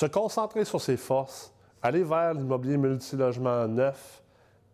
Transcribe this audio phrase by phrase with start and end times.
[0.00, 1.52] se concentrer sur ses forces,
[1.82, 4.22] aller vers l'immobilier multilogement neuf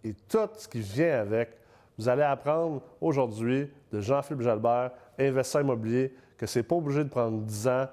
[0.04, 1.50] et tout ce qui vient avec.
[1.98, 7.40] Vous allez apprendre aujourd'hui de Jean-Philippe Jalbert, investisseur immobilier, que c'est pas obligé de prendre
[7.42, 7.86] 10 ans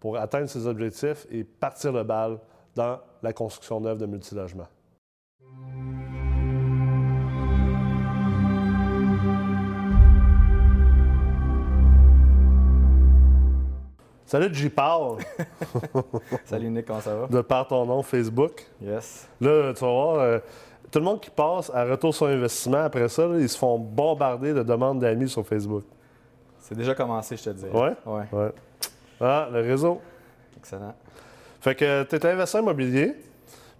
[0.00, 2.38] pour atteindre ses objectifs et partir le bal
[2.74, 4.68] dans la construction neuve de multilogements.
[14.28, 15.20] Salut J-Paul!
[16.44, 17.26] Salut Nick, comment ça va?
[17.28, 18.66] De par ton nom Facebook.
[18.78, 19.26] Yes.
[19.40, 20.38] Là, tu vas voir, euh,
[20.90, 23.78] tout le monde qui passe à retour sur investissement, après ça, là, ils se font
[23.78, 25.84] bombarder de demandes d'amis sur Facebook.
[26.60, 27.64] C'est déjà commencé, je te dis.
[27.72, 27.94] Ouais?
[28.04, 28.24] Ouais.
[28.30, 28.52] Ouais.
[29.18, 29.98] Ah, le réseau.
[30.58, 30.94] Excellent.
[31.62, 33.14] Fait que tu es investisseur immobilier,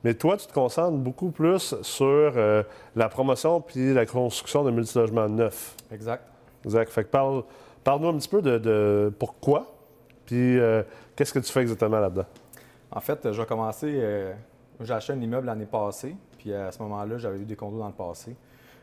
[0.03, 2.62] mais toi, tu te concentres beaucoup plus sur euh,
[2.97, 5.77] la promotion puis la construction de multilogements neufs.
[5.92, 6.25] Exact.
[6.65, 6.91] Exact.
[6.91, 7.42] Fait que parle,
[7.84, 9.75] parle-nous un petit peu de, de pourquoi,
[10.28, 10.82] puis euh,
[11.16, 12.27] qu'est-ce que tu fais exactement là-dedans?
[12.91, 13.91] En fait, je vais commencer.
[13.95, 14.34] euh,
[14.80, 17.86] j'ai acheté un immeuble l'année passée, puis à ce moment-là, j'avais eu des condos dans
[17.89, 18.36] le passé.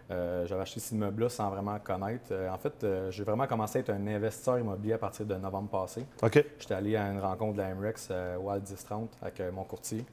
[0.09, 2.25] Euh, j'avais acheté cet immeuble-là sans vraiment connaître.
[2.31, 5.35] Euh, en fait, euh, j'ai vraiment commencé à être un investisseur immobilier à partir de
[5.35, 6.03] novembre passé.
[6.23, 6.43] OK.
[6.59, 10.03] J'étais allé à une rencontre de la MREX à Wild 1030 avec euh, mon courtier.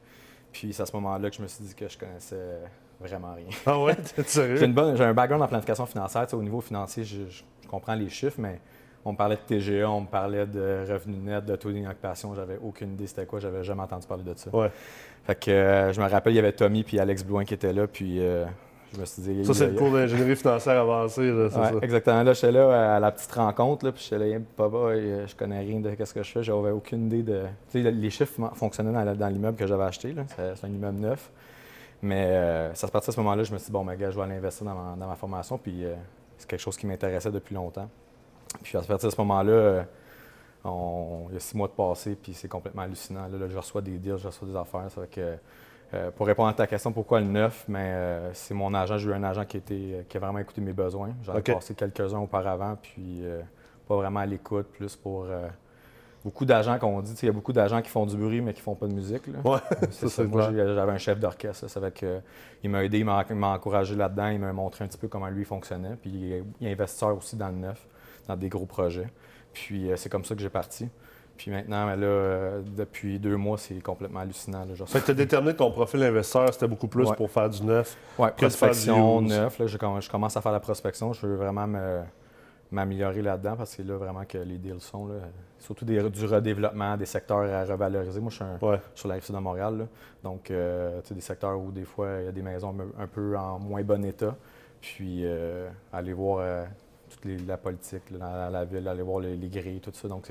[0.53, 2.37] Puis c'est à ce moment-là que je me suis dit que je connaissais
[3.01, 3.47] vraiment rien.
[3.67, 4.57] Ah ouais, t'es sérieux?
[4.57, 6.27] J'ai, une bonne- j'ai un background en planification financière.
[6.33, 8.61] Au niveau financier, je, je- je comprends les chiffres, mais
[9.05, 12.35] on me parlait de TGA, on me parlait de revenus nets, de taux d'inoccupation.
[12.35, 13.41] J'avais aucune idée c'était quoi.
[13.41, 14.55] J'avais jamais entendu parler de ça.
[14.55, 14.71] Ouais.
[15.25, 17.73] Fait que euh, je me rappelle, il y avait Tommy puis Alex Blouin qui étaient
[17.73, 17.87] là.
[17.87, 18.45] Puis euh,
[18.95, 19.45] je me suis dit...
[19.45, 21.79] Ça, c'est le cours d'ingénierie financière avancée, là, c'est Ouais, ça.
[21.83, 22.23] exactement.
[22.23, 25.61] Là, j'étais là à la petite rencontre, là, puis j'étais là, papa, euh, je connais
[25.61, 27.43] rien de ce que je fais, j'avais aucune idée de.
[27.71, 30.15] Tu sais, les chiffres fon- fonctionnaient dans, l'immeuble que j'avais acheté.
[30.37, 31.31] C'est, un immeuble neuf.
[32.03, 34.11] Mais euh, ça se partit à ce moment-là, je me suis dit, bon, ma gars,
[34.11, 35.95] je vais aller investir dans ma, dans ma formation, puis euh,
[36.37, 37.89] c'est quelque chose qui m'intéressait depuis longtemps.
[38.63, 39.83] Puis à partir de ce moment-là, euh,
[40.65, 43.27] on- il y a six mois de passé, puis c'est complètement hallucinant.
[43.29, 44.91] Là, là, je reçois des deals, je reçois des affaires.
[44.91, 45.37] Ça fait que,
[45.95, 48.99] euh, pour répondre à ta question, pourquoi le neuf, mais euh, c'est mon agent.
[48.99, 51.11] J'ai eu un agent qui, était, qui a vraiment écouté mes besoins.
[51.23, 53.43] J'en ai passé quelques-uns auparavant, puis euh,
[53.89, 55.27] pas vraiment à l'écoute, plus pour
[56.25, 57.13] beaucoup d'agents qu'on dit.
[57.23, 59.27] Il y a beaucoup d'agents qui font du bruit, mais qui font pas de musique.
[59.27, 59.39] là.
[59.45, 59.59] Ouais,
[59.91, 61.69] C'est ça, Moi, j'avais un chef d'orchestre.
[61.69, 62.21] Ça fait que,
[62.63, 65.45] il m'a aidé, il m'a encouragé là-dedans, il m'a montré un petit peu comment lui
[65.45, 65.97] fonctionnait.
[66.01, 67.85] Puis il il est investisseur aussi dans le neuf,
[68.29, 69.09] dans des gros projets.
[69.53, 70.89] Puis euh, c'est comme ça que j'ai parti.
[71.37, 74.65] Puis maintenant, ben là, euh, depuis deux mois, c'est complètement hallucinant.
[74.65, 74.89] Là, genre.
[74.89, 77.17] Fait que tu as déterminé ton profil investisseur, c'était beaucoup plus Ouais.
[77.17, 77.97] pour faire du neuf.
[78.19, 79.59] Du prospection, neuf.
[79.59, 81.13] Là, je, comm- je commence à faire la prospection.
[81.13, 82.03] Je veux vraiment me-
[82.71, 85.07] m'améliorer là-dedans parce que c'est là vraiment que les deals sont.
[85.07, 85.15] Là.
[85.59, 88.21] Surtout des- du redéveloppement, des secteurs à revaloriser.
[88.21, 88.81] Moi, je suis un- Ouais.
[88.95, 89.79] sur la rive sud de Montréal.
[89.79, 89.85] là.
[90.23, 93.07] Donc, euh, tu sais, des secteurs où des fois, il y a des maisons un
[93.07, 94.37] peu en moins bon état.
[94.81, 96.41] Puis, euh, aller voir
[97.13, 99.91] toute les- la politique là, dans la, la ville, aller voir les, les grilles, tout
[99.93, 100.09] ça.
[100.09, 100.27] Donc,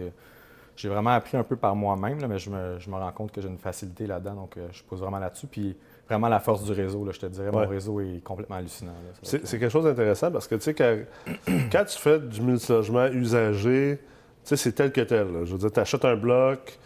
[0.75, 3.41] j'ai vraiment appris un peu par moi-même, mais je me, je me rends compte que
[3.41, 4.33] j'ai une facilité là-dedans.
[4.35, 5.47] Donc, euh, je pose vraiment là-dessus.
[5.47, 5.75] Puis,
[6.07, 7.63] vraiment la force du réseau, là, je te dirais, Ouais.
[7.63, 8.93] mon réseau est complètement hallucinant.
[9.21, 10.97] C'est que- c'est quelque chose d'intéressant parce que, tu sais, quand,
[11.71, 14.07] quand tu fais du multilogement usagé, tu
[14.49, 15.31] sais, c'est tel que tel.
[15.31, 15.45] là.
[15.45, 16.77] Je veux dire, tu achètes un bloc.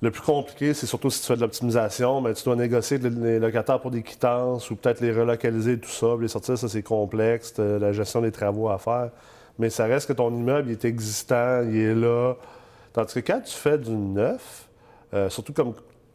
[0.00, 3.12] Le plus compliqué, c'est surtout si tu fais de l'optimisation, mais tu dois négocier avec
[3.14, 6.84] les locataires pour des quittances ou peut-être les relocaliser, tout ça, les sortir, ça c'est
[6.84, 9.10] complexe, t'as la gestion des travaux à faire.
[9.58, 12.34] Mais ça reste que ton immeuble est existant, il est là.
[12.92, 14.68] Tandis que quand tu fais du neuf,
[15.14, 15.74] euh, surtout comme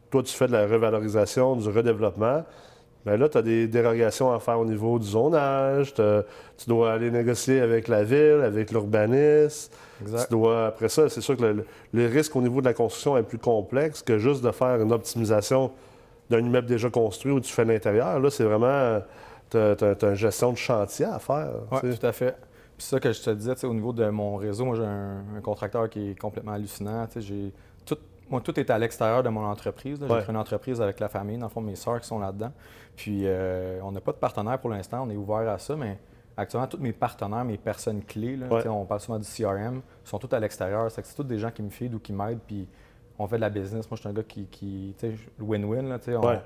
[0.09, 2.43] toi tu fais de la revalorisation, du redéveloppement,
[3.05, 5.93] Bien là, tu as des dérogations à faire au niveau du zonage.
[5.93, 6.03] Tu
[6.67, 9.73] dois aller négocier avec la ville, avec l'urbanisme.
[10.03, 10.27] Exact.
[10.27, 13.17] Tu dois, après ça, c'est sûr que le, le risque au niveau de la construction
[13.17, 15.71] est plus complexe que juste de faire une optimisation
[16.29, 18.19] d'un immeuble déjà construit où tu fais l'intérieur.
[18.19, 19.01] Là, c'est vraiment.
[19.49, 21.49] Tu as, une gestion de chantier à faire.
[21.71, 22.35] Oui, tout à fait.
[22.77, 25.41] Puis ça que je te disais, au niveau de mon réseau, moi j'ai un, un
[25.41, 27.05] contracteur qui est complètement hallucinant.
[27.17, 27.53] J'ai
[27.85, 27.97] tout,
[28.31, 29.99] moi, tout est à l'extérieur de mon entreprise.
[30.01, 30.21] J'ai Ouais.
[30.21, 32.51] créé une entreprise avec la famille, dans le fond, mes sœurs qui sont là-dedans.
[32.95, 35.99] Puis euh, on n'a pas de partenaire pour l'instant, on est ouvert à ça, mais
[36.37, 38.67] actuellement, tous mes partenaires, mes personnes clés, là, Ouais.
[38.67, 40.89] on parle souvent du CRM, sont tous à l'extérieur.
[40.91, 42.67] C'est que c'est tous des gens qui me filent ou qui m'aident, puis
[43.19, 43.89] on fait de la business.
[43.89, 45.87] Moi, je suis un gars qui, qui tu sais, le win-win.
[45.89, 46.41] là, tu sais, on- Ouais.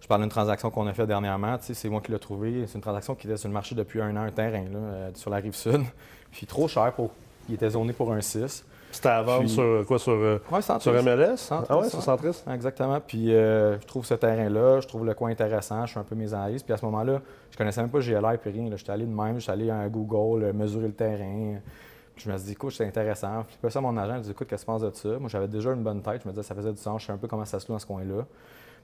[0.00, 1.58] Je parle d'une transaction qu'on a faite dernièrement.
[1.58, 2.66] tu sais, C'est moi qui l'ai trouvé.
[2.66, 5.10] C'est une transaction qui était sur le marché depuis un an, un terrain, là, euh,
[5.14, 5.82] sur la rive sud.
[6.32, 7.10] Puis trop cher pour.
[7.48, 8.64] Il était zoné pour un 6.
[8.90, 12.02] C'était à vendre Puis- sur quoi Sur, euh, Ouais, sur MLS Centris, Ah ouais, sur
[12.02, 13.00] Centris Exactement.
[13.00, 16.14] Puis euh, je trouve ce terrain-là, je trouve le coin intéressant, je fais un peu
[16.16, 16.62] mes analyses.
[16.62, 17.20] Puis à ce moment-là,
[17.50, 18.68] je connaissais même pas GLR puis rien.
[18.76, 21.56] J'étais allé de même, j'étais allé à Google, euh, mesurer le terrain.
[22.16, 23.44] Puis je me suis dit, écoute, c'est intéressant.
[23.46, 25.18] Puis après ça, mon agent, il dit, écoute, qu'est-ce que tu penses de ça?
[25.18, 26.22] Moi, j'avais déjà une bonne tête.
[26.24, 27.00] Je me disais, ça faisait du sens.
[27.02, 28.26] Je sais un peu comment ça se loue dans ce coin-là.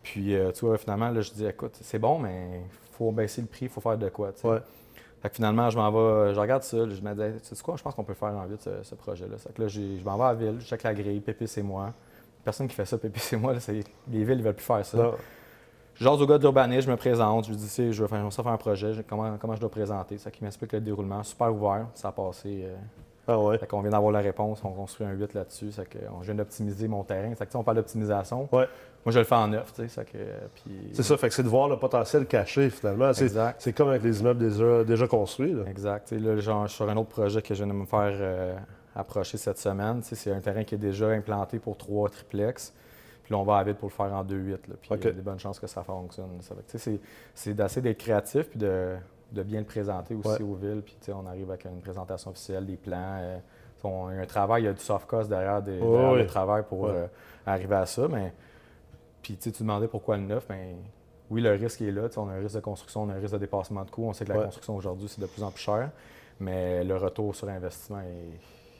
[0.02, 3.40] Puis, euh, tu vois, finalement, là, je dis, écoute, c'est bon, mais il faut baisser
[3.42, 4.32] le prix, il faut faire de quoi.
[4.32, 4.48] tu sais.
[4.48, 4.58] Ouais.
[5.26, 7.74] Fait que finalement, je m'en vais, je regarde ça, je me dis, tu sais quoi,
[7.76, 9.36] je pense qu'on peut faire en vite ce, ce projet-là.
[9.38, 11.64] Fait que là, je m'en vais à la ville, je check la grille, Pépé, c'est
[11.64, 11.92] moi.
[12.44, 12.96] personne qui fait ça,
[13.40, 13.72] moi, là, c'est-
[14.08, 14.96] les villes ne veulent plus faire ça.
[14.96, 15.14] Non.
[15.96, 18.32] J'ose au gars de l'urbanisme, je me présente, je lui dis, sais, je veux faire,
[18.32, 20.16] ça faire un projet, je- comment, comment je dois présenter?
[20.16, 22.60] Ça qui m'explique le déroulement, super ouvert, ça a passé.
[22.64, 22.76] euh,
[23.26, 23.58] Ah ouais.
[23.58, 25.72] fait qu'on vient d'avoir la réponse, on construit un 8 là-dessus.
[25.72, 27.34] Ça que on- je viens d'optimiser mon terrain.
[27.34, 28.48] Ça que, on parle d'optimisation.
[28.52, 28.68] Ouais.
[29.06, 29.88] Moi, je le fais en neuf, tu sais.
[29.88, 30.18] Ça que,
[30.54, 33.12] puis- C'est ça, fait que c'est de voir le potentiel caché finalement.
[33.14, 33.56] C'est, Exact.
[33.62, 35.52] c'est comme avec les immeubles déjà, déjà construits.
[35.52, 35.62] là.
[35.70, 36.10] Exact.
[36.10, 38.56] Là, genre, je suis sur un autre projet que je viens de me faire euh,
[38.96, 40.00] approcher cette semaine.
[40.02, 42.74] C'est un terrain qui est déjà implanté pour trois triplex.
[43.22, 44.50] Puis là, on va à vite pour le faire en 2-8.
[44.50, 44.74] là.
[44.80, 46.26] Puis il y a des bonnes chances que ça fonctionne.
[46.40, 47.00] Ça fait que, tu sais, c'est,
[47.34, 48.96] c'est d'assez d'être créatif puis de,
[49.32, 50.48] de bien le présenter aussi Ouais.
[50.50, 50.82] aux villes.
[50.84, 53.18] Puis on arrive avec une présentation officielle, des plans.
[53.20, 53.38] euh,
[53.84, 56.14] on- il y a un travail, il y a du soft cost derrière, des, derrière
[56.14, 56.90] le travail pour Ouais.
[56.92, 57.06] euh,
[57.46, 58.08] arriver à ça.
[58.08, 58.32] Mais
[59.26, 60.46] puis tu sais, tu demandais pourquoi le neuf.
[60.48, 60.76] Ben,
[61.30, 62.02] oui, le risque est là.
[62.16, 64.04] On a un risque de construction, on a un risque de dépassement de coûts.
[64.06, 64.44] On sait que la Ouais.
[64.44, 65.90] construction aujourd'hui, c'est de plus en plus cher.
[66.38, 68.38] Mais le retour sur investissement est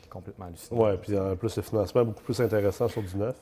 [0.08, 0.80] complètement hallucinant.
[0.84, 3.34] Ouais, puis en plus, le financement est beaucoup plus intéressant sur du neuf.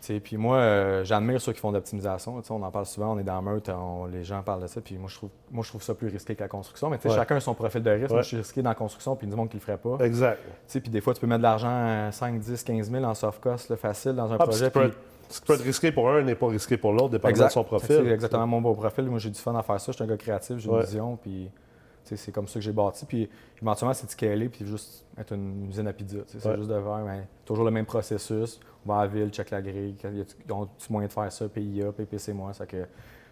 [0.00, 2.40] Sais, puis moi, euh, j'admire ceux qui font de l'optimisation.
[2.48, 4.96] On en parle souvent, on est dans Meurthe, on- les gens parlent de ça, puis
[4.96, 6.88] moi, je trouve, moi, je trouve ça plus risqué que la construction.
[6.88, 7.14] Mais tu sais, Ouais.
[7.16, 8.08] chacun a son profil de risque.
[8.08, 8.14] Ouais.
[8.14, 9.98] Moi, je suis risqué dans la construction, puis du monde qui le ferait pas.
[10.00, 10.40] Exact.
[10.68, 13.40] Puis des fois, tu peux mettre de l'argent, euh, 5, 10, 15 000 en soft
[13.42, 14.70] cost, là, facile, dans un Ah, projet.
[15.28, 17.64] Ce qui peut être risqué pour un n'est pas risqué pour l'autre, dépendamment de son
[17.64, 17.96] profil.
[18.04, 19.04] C'est exactement mon beau profil.
[19.04, 19.92] Moi, j'ai du fun à faire ça.
[19.92, 20.80] Je suis un gars créatif, j'ai Ouais.
[20.80, 21.50] une vision, puis
[22.04, 23.04] c'est comme ça que j'ai bâti.
[23.06, 23.28] Puis
[23.60, 26.18] éventuellement, c'est de scaler, puis juste être une usine à pizza.
[26.26, 26.56] C'est Ouais.
[26.56, 28.58] juste de faire ben, toujours le même processus.
[28.86, 29.94] On va à la ville, check la grille.
[30.02, 31.48] Y a-tu moyen de faire ça?
[31.48, 32.52] PIA, PPC, moi.
[32.54, 32.86] Ça que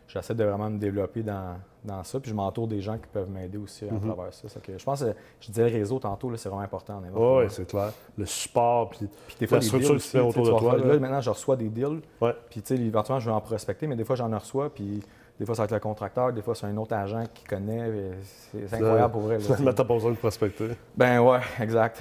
[0.09, 2.21] j'essaie de vraiment me développer dans, dans ça.
[2.21, 4.01] Puis je m'entoure des gens qui peuvent m'aider aussi à Mhm.
[4.01, 4.49] travers ça.
[4.61, 7.03] Que je pense que je disais le réseau tantôt, c'est vraiment important.
[7.15, 7.91] en Oui, c'est clair.
[8.17, 10.85] Le support, puis Puis des fois, La les structure qui autour de toi, là.
[10.85, 12.01] là, maintenant, je reçois des deals.
[12.21, 12.35] Ouais.
[12.51, 14.71] Puis, tu sais, éventuellement, je vais en prospecter, mais des fois, j'en reçois.
[14.73, 15.03] Puis,
[15.39, 16.33] des fois, ça va être le contracteur.
[16.33, 17.91] Des fois, c'est un autre agent qui connaît.
[18.23, 19.39] C'est incroyable pour vrai.
[19.39, 19.73] là.
[19.75, 20.69] t'as pas besoin de prospecter.
[20.97, 22.01] ben ouais, exact.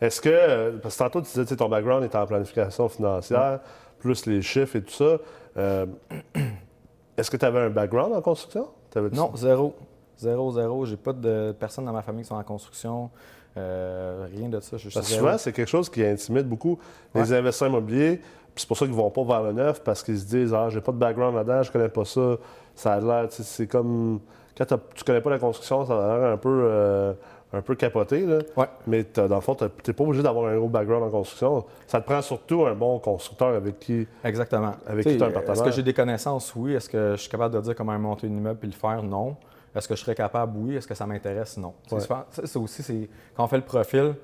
[0.00, 3.60] Est-ce que, parce que tantôt, tu disais, ton background est en planification financière,
[4.00, 5.18] plus les chiffres et tout ça.
[5.56, 5.86] euh,
[7.16, 8.68] Est-ce que tu avais un background en construction?
[9.12, 9.74] Non, zéro.
[10.18, 10.84] Zéro, zéro.
[10.84, 13.10] J'ai pas de personnes dans ma famille qui sont en construction.
[13.56, 14.76] Euh, rien de ça.
[14.76, 15.20] Je Parce zéro.
[15.20, 16.78] souvent, c'est quelque chose qui intimide beaucoup
[17.14, 18.16] les investisseurs immobiliers.
[18.54, 20.68] Puis c'est pour ça qu'ils vont pas vers le neuf parce qu'ils se disent Ah,
[20.70, 22.36] j'ai pas de background là-dedans, je connais pas ça.
[22.74, 23.28] Ça a l'air.
[23.28, 24.20] tu sais, C'est comme.
[24.56, 24.64] Quand
[24.94, 27.12] tu connais pas la construction, ça a l'air un peu, euh,
[27.54, 28.20] un peu capoté.
[28.26, 28.38] Là.
[28.56, 28.66] Ouais.
[28.86, 31.64] Mais dans le fond, tu n'es pas obligé d'avoir un gros background en construction.
[31.86, 34.06] Ça te prend surtout un bon constructeur avec qui.
[34.24, 34.72] Exactement.
[34.86, 35.64] Avec Tu t'as un Est-ce partenaire.
[35.64, 36.52] que j'ai des connaissances?
[36.56, 36.74] Oui.
[36.74, 39.02] Est-ce que je suis capable de dire comment monter un immeuble puis le faire?
[39.02, 39.36] Non.
[39.74, 40.56] Est-ce que je serais capable?
[40.56, 40.76] Oui.
[40.76, 41.56] Est-ce que ça m'intéresse?
[41.56, 41.74] Non.
[41.90, 41.98] Ouais.
[42.30, 44.14] c'est aussi, c'est, quand on fait le profil,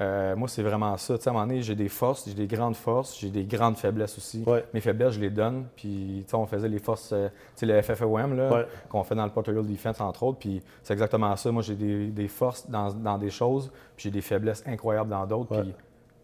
[0.00, 1.18] euh, moi, c'est vraiment ça.
[1.18, 3.44] Tu sais, à un moment donné, j'ai des forces, j'ai des grandes forces, j'ai des
[3.44, 4.42] grandes faiblesses aussi.
[4.46, 4.64] Ouais.
[4.72, 5.66] Mes faiblesses, je les donne.
[5.76, 8.66] Puis, tu sais, on faisait les forces, euh, tu sais, le FFOM, là, Ouais.
[8.88, 10.38] qu'on fait dans le Portfolio Defense, entre autres.
[10.38, 11.52] Puis, c'est exactement ça.
[11.52, 15.26] Moi, j'ai des, des forces dans, dans des choses, puis j'ai des faiblesses incroyables dans
[15.26, 15.60] d'autres.
[15.60, 15.74] Puis,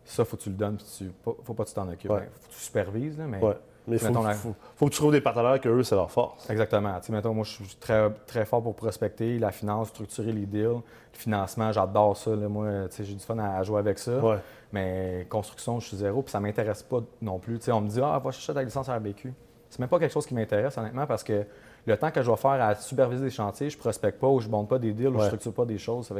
[0.05, 2.09] ça, faut que tu le donnes, puis tu, faut pas que tu t'en occupes.
[2.11, 3.41] Ben, faut que tu supervises, là, mais.
[3.87, 6.11] Mais il faut, la- faut, faut que tu trouves des partenaires que eux, c'est leur
[6.11, 6.49] force.
[6.51, 6.99] Exactement.
[7.01, 10.47] Tu sais, mettons, moi, je suis très, très fort pour prospecter, la finance, structurer les
[10.47, 10.81] deals,
[11.13, 12.35] le financement, j'adore ça.
[12.35, 12.49] là.
[12.49, 14.19] Moi, tu sais, j'ai du fun à, jouer avec ça.
[14.19, 14.39] Ouais.
[14.73, 17.59] Mais construction, je suis zéro, puis ça m'intéresse pas non plus.
[17.59, 19.33] Tu sais, on me dit, ah, va chercher ta licence RBQ.
[19.69, 21.45] C'est même pas quelque chose qui m'intéresse, honnêtement, parce que
[21.87, 24.49] le temps que je vais faire à superviser des chantiers, je prospecte pas ou je
[24.49, 26.13] monte pas des deals ou je structure pas des choses.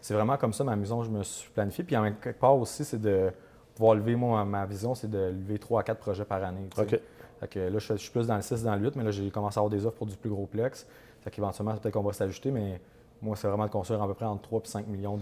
[0.00, 1.84] C'est vraiment comme ça ma maison, je me suis planifié.
[1.84, 3.30] Puis en même quelque part aussi, c'est de
[3.74, 6.68] pouvoir lever, moi, ma vision, c'est de lever 3 à 4 projets par année.
[6.76, 7.00] OK.
[7.40, 9.28] Fait que là, je, suis plus dans le 6, dans le 8, mais là, j'ai
[9.30, 10.86] commencé à avoir des offres pour du plus gros plex.
[11.22, 12.80] Fait qu'éventuellement, peut-être qu'on va s'ajuster, mais
[13.20, 15.18] moi, c'est vraiment de construire à peu près entre 3 et 5 millions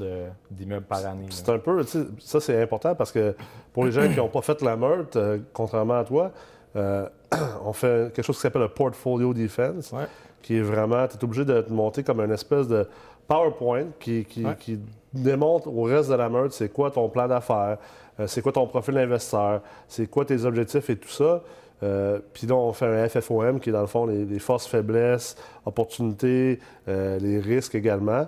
[0.51, 1.27] d'immeubles par année.
[1.31, 3.35] C'est un peu, tu sais, ça c'est important parce que
[3.73, 6.33] pour les gens qui n'ont pas fait la meurtre, euh, contrairement à toi,
[6.77, 7.09] euh,
[7.65, 10.07] on fait quelque chose qui s'appelle un portfolio defense, Ouais.
[10.43, 12.89] qui est vraiment, tu es obligé de te monter comme une espèce de
[13.31, 14.57] PowerPoint qui, qui- Ouais.
[14.59, 14.79] qui
[15.13, 17.79] démontre au reste de la meurtre c'est quoi ton plan d'affaires,
[18.19, 21.43] euh, c'est quoi ton profil d'investisseur, c'est quoi tes objectifs et tout ça.
[21.83, 24.67] Euh, Puis là, on fait un FFOM qui est dans le fond les, les forces,
[24.67, 26.59] faiblesses, opportunités,
[26.89, 28.27] euh, les risques également.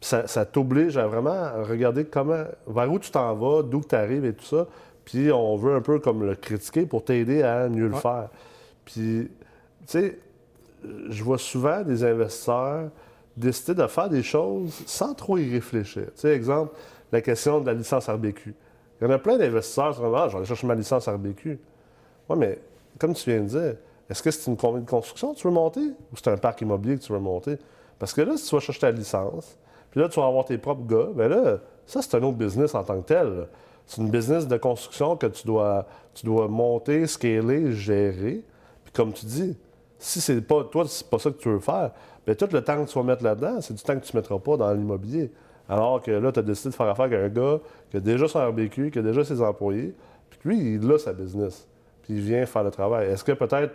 [0.00, 4.24] Ça, ça t'oblige à vraiment regarder comment, vers où tu t'en vas, d'où tu arrives
[4.24, 4.66] et tout ça.
[5.04, 8.00] Puis on veut un peu comme le critiquer pour t'aider à mieux le Ouais.
[8.00, 8.28] faire.
[8.84, 9.28] Puis,
[9.86, 10.18] tu sais,
[11.08, 12.88] je vois souvent des investisseurs
[13.36, 16.04] décider de faire des choses sans trop y réfléchir.
[16.14, 16.74] Tu sais, exemple,
[17.10, 18.54] la question de la licence RBQ.
[19.00, 21.58] Il y en a plein d'investisseurs qui sont ah, je vais chercher ma licence RBQ.
[22.28, 22.58] Oui, mais
[22.98, 23.74] comme tu viens de dire,
[24.08, 26.60] est-ce que c'est une compagnie de construction que tu veux monter ou c'est un parc
[26.60, 27.58] immobilier que tu veux monter?
[27.98, 29.56] Parce que là, si tu vas chercher ta licence,
[29.90, 32.74] puis là, tu vas avoir tes propres gars, bien là, ça, c'est un autre business
[32.74, 33.48] en tant que tel.
[33.86, 38.42] C'est une business de construction que tu dois, tu dois monter, scaler, gérer.
[38.84, 39.56] Puis comme tu dis,
[39.98, 41.92] si c'est pas toi, c'est pas ça que tu veux faire,
[42.26, 44.20] bien tout le temps que tu vas mettre là-dedans, c'est du temps que tu ne
[44.20, 45.30] mettras pas dans l'immobilier.
[45.68, 47.58] Alors que là, tu as décidé de faire affaire avec un gars
[47.90, 49.94] qui a déjà son RBQ, qui a déjà ses employés,
[50.30, 51.66] puis lui, il a sa business.
[52.02, 53.08] puis il vient faire le travail.
[53.08, 53.74] Est-ce que peut-être,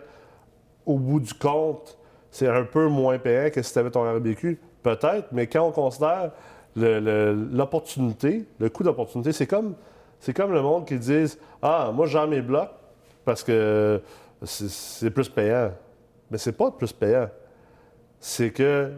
[0.86, 1.98] au bout du compte,
[2.30, 4.60] c'est un peu moins payant que si tu avais ton RBQ?
[4.82, 6.30] Peut-être, mais quand on considère
[6.76, 9.74] l'opportunité, le, coût d'opportunité, c'est comme,
[10.34, 12.70] comme le monde qui dit Ah, moi, j'ai mes blocs
[13.24, 14.00] parce que
[14.44, 15.72] c'est plus payant.
[16.30, 17.28] Mais c'est pas plus payant.
[18.20, 18.92] C'est que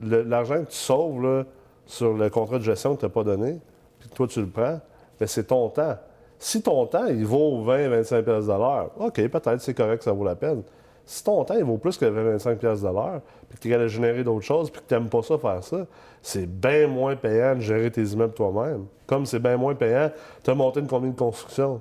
[0.00, 1.44] l'argent que tu sauves
[1.86, 3.58] sur le contrat de gestion que tu n'as pas donné,
[3.98, 4.80] puis toi, tu le prends,
[5.18, 5.96] ben, c'est ton temps.
[6.38, 10.24] Si ton temps, il vaut 20-25 pièces de l'heure, OK, peut-être c'est correct, ça vaut
[10.24, 10.62] la peine.
[11.04, 13.78] Si ton temps, il vaut plus que 20-25 pièces de l'heure, puis que tu es
[13.78, 15.86] de générer d'autres choses, puis que tu n'aimes pas ça faire ça,
[16.22, 18.84] c'est bien moins payant de gérer tes immeubles toi-même.
[19.06, 20.10] Comme c'est bien moins payant
[20.44, 21.80] de monter une compagnie de construction.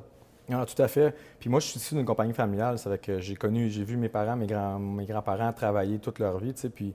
[0.51, 1.13] Ah, tout à fait.
[1.39, 2.80] Puis moi, je suis issu d'une compagnie familiale.
[2.80, 6.38] C'est que j'ai connu, j'ai vu mes parents, mes, grands, mes grands-parents travailler toute leur
[6.38, 6.94] vie, tu sais, puis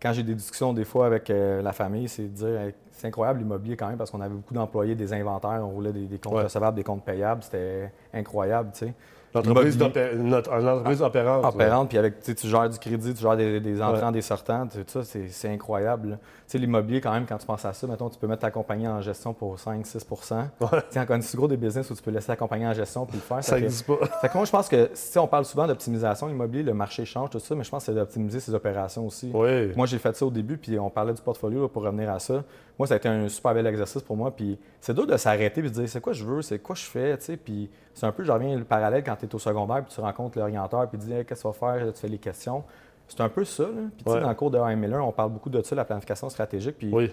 [0.00, 3.40] quand j'ai des discussions des fois avec euh, la famille, c'est de dire c'est incroyable
[3.40, 6.76] l'immobilier quand même parce qu'on avait beaucoup d'employés, des inventaires, on roulait des, comptes recevables,
[6.76, 8.94] des comptes payables, c'était incroyable, tu sais.
[9.34, 11.44] L'entreprise entreprise opérante.
[11.44, 15.00] Opérante, puis avec, tu gères du crédit, tu gères des, entrants, des sortants, tout ça,
[15.04, 16.18] c'est incroyable.
[16.20, 18.50] Tu sais, l'immobilier, quand même, quand tu penses à ça, mettons, tu peux mettre ta
[18.50, 22.10] compagnie en gestion pour 5-6 Tu sais, encore si gros des business où tu peux
[22.10, 23.44] laisser ta compagnie en gestion puis le faire.
[23.44, 23.98] Ça n'existe pas.
[24.20, 27.30] Fait que moi, je pense que, si on parle souvent d'optimisation immobilier, le marché change,
[27.30, 29.30] tout ça, mais je pense que c'est d'optimiser ses opérations aussi.
[29.32, 29.72] Oui.
[29.76, 32.42] Moi, j'ai fait ça au début, puis on parlait du portfolio pour revenir à ça.
[32.80, 35.60] Moi, ça a été un super bel exercice pour moi, puis c'est dur de s'arrêter
[35.60, 38.06] et de dire c'est quoi je veux, c'est quoi je fais, tu sais, puis c'est
[38.06, 40.88] un peu, je reviens le parallèle quand tu es au secondaire, puis tu rencontres l'orienteur,
[40.88, 42.64] puis tu dis qu'est-ce que tu vas faire, tu fais les questions.
[43.06, 43.64] C'est un peu ça.
[43.64, 46.30] Puis, tu sais, dans le cours de Miller, on parle beaucoup de ça, la planification
[46.30, 46.78] stratégique.
[46.78, 47.10] Puis, oui.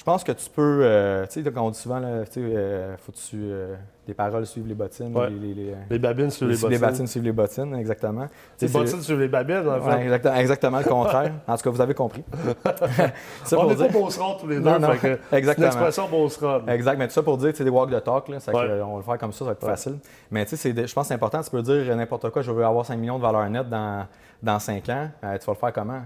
[0.00, 0.80] Je pense que tu peux.
[0.82, 3.36] Euh, tu sais, quand on dit souvent, là, tu sais, euh, faut-tu.
[3.36, 3.74] Euh,
[4.08, 5.14] les paroles suivent les bottines.
[5.14, 6.70] Les, les, les, babines suivent les, bottines.
[6.70, 8.26] Les babines suivent les bottines, exactement.
[8.62, 10.00] Les bottines suivent les babines, en fait.
[10.00, 11.32] exactement, exactement, le contraire.
[11.46, 12.24] en tout cas, vous avez compris.
[13.52, 14.62] on n'est pas Beauceron tous les deux.
[14.62, 15.70] Non, fait que exactement.
[15.70, 16.66] C'est une expression Beauceron.
[16.66, 18.28] Exact, mais tout ça pour dire, c'est des walk the talk.
[18.28, 19.98] Là, on va le faire comme ça, ça va être plus facile.
[20.30, 21.42] Mais tu sais, je pense que c'est important.
[21.42, 24.06] Tu peux dire n'importe quoi, je veux avoir 5 millions de valeur nette dans,
[24.42, 25.10] dans 5 ans.
[25.20, 26.00] tu vas le faire comment?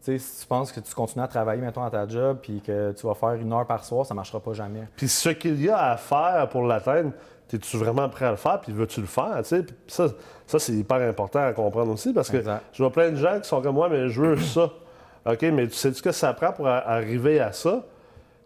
[0.00, 3.06] Si tu penses que tu continues à travailler, mettons, à ta job, puis que tu
[3.06, 4.84] vas faire une heure par soir, ça ne marchera pas jamais.
[4.96, 7.12] Puis ce qu'il y a à faire pour l'atteindre,
[7.52, 9.40] es-tu vraiment prêt à le faire, puis veux-tu le faire?
[9.44, 10.08] Ça,
[10.46, 13.48] ça c'est hyper important à comprendre aussi, parce que je vois plein de gens qui
[13.48, 14.70] sont comme moi, mais je veux ça.
[15.26, 17.84] OK, mais tu sais ce que ça prend pour arriver à ça?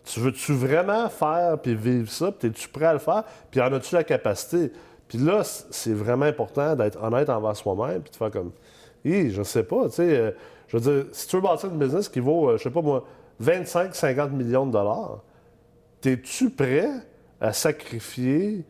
[0.05, 2.33] Tu veux-tu vraiment faire puis vivre ça?
[2.33, 3.23] Puis es-tu prêt à le faire?
[3.51, 4.73] Puis en as-tu la capacité?
[5.07, 8.51] Puis là, c'est vraiment important d'être honnête envers soi-même, puis de faire comme,
[9.05, 10.31] hé, je sais pas, tu sais, euh,
[10.73, 12.81] je veux dire, si tu veux bâtir une business qui vaut, euh, je sais pas
[12.81, 13.05] moi,
[13.43, 15.19] 25-50 millions de dollars,
[16.05, 16.89] es-tu prêt
[17.41, 18.65] à sacrifier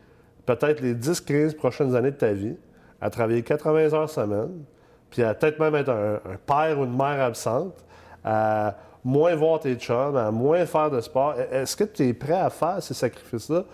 [0.45, 2.57] peut-être les 10-15 prochaines années de ta vie
[3.01, 4.65] à travailler 80 heures semaine,
[5.11, 7.85] puis à peut-être même être un, père ou une mère absente,
[8.25, 11.35] à moins voir tes chums, à moins faire de sport?
[11.39, 13.65] E-, est-ce que tu es prêt à faire ces sacrifices-là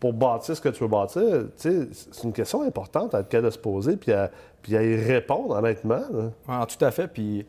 [0.00, 1.22] pour bâtir ce que tu veux bâtir?
[1.56, 4.30] C'est une question importante à laquelle se poser, puis à,
[4.62, 6.02] puis à y répondre honnêtement.
[6.46, 7.08] Ah, tout à fait.
[7.08, 7.46] Puis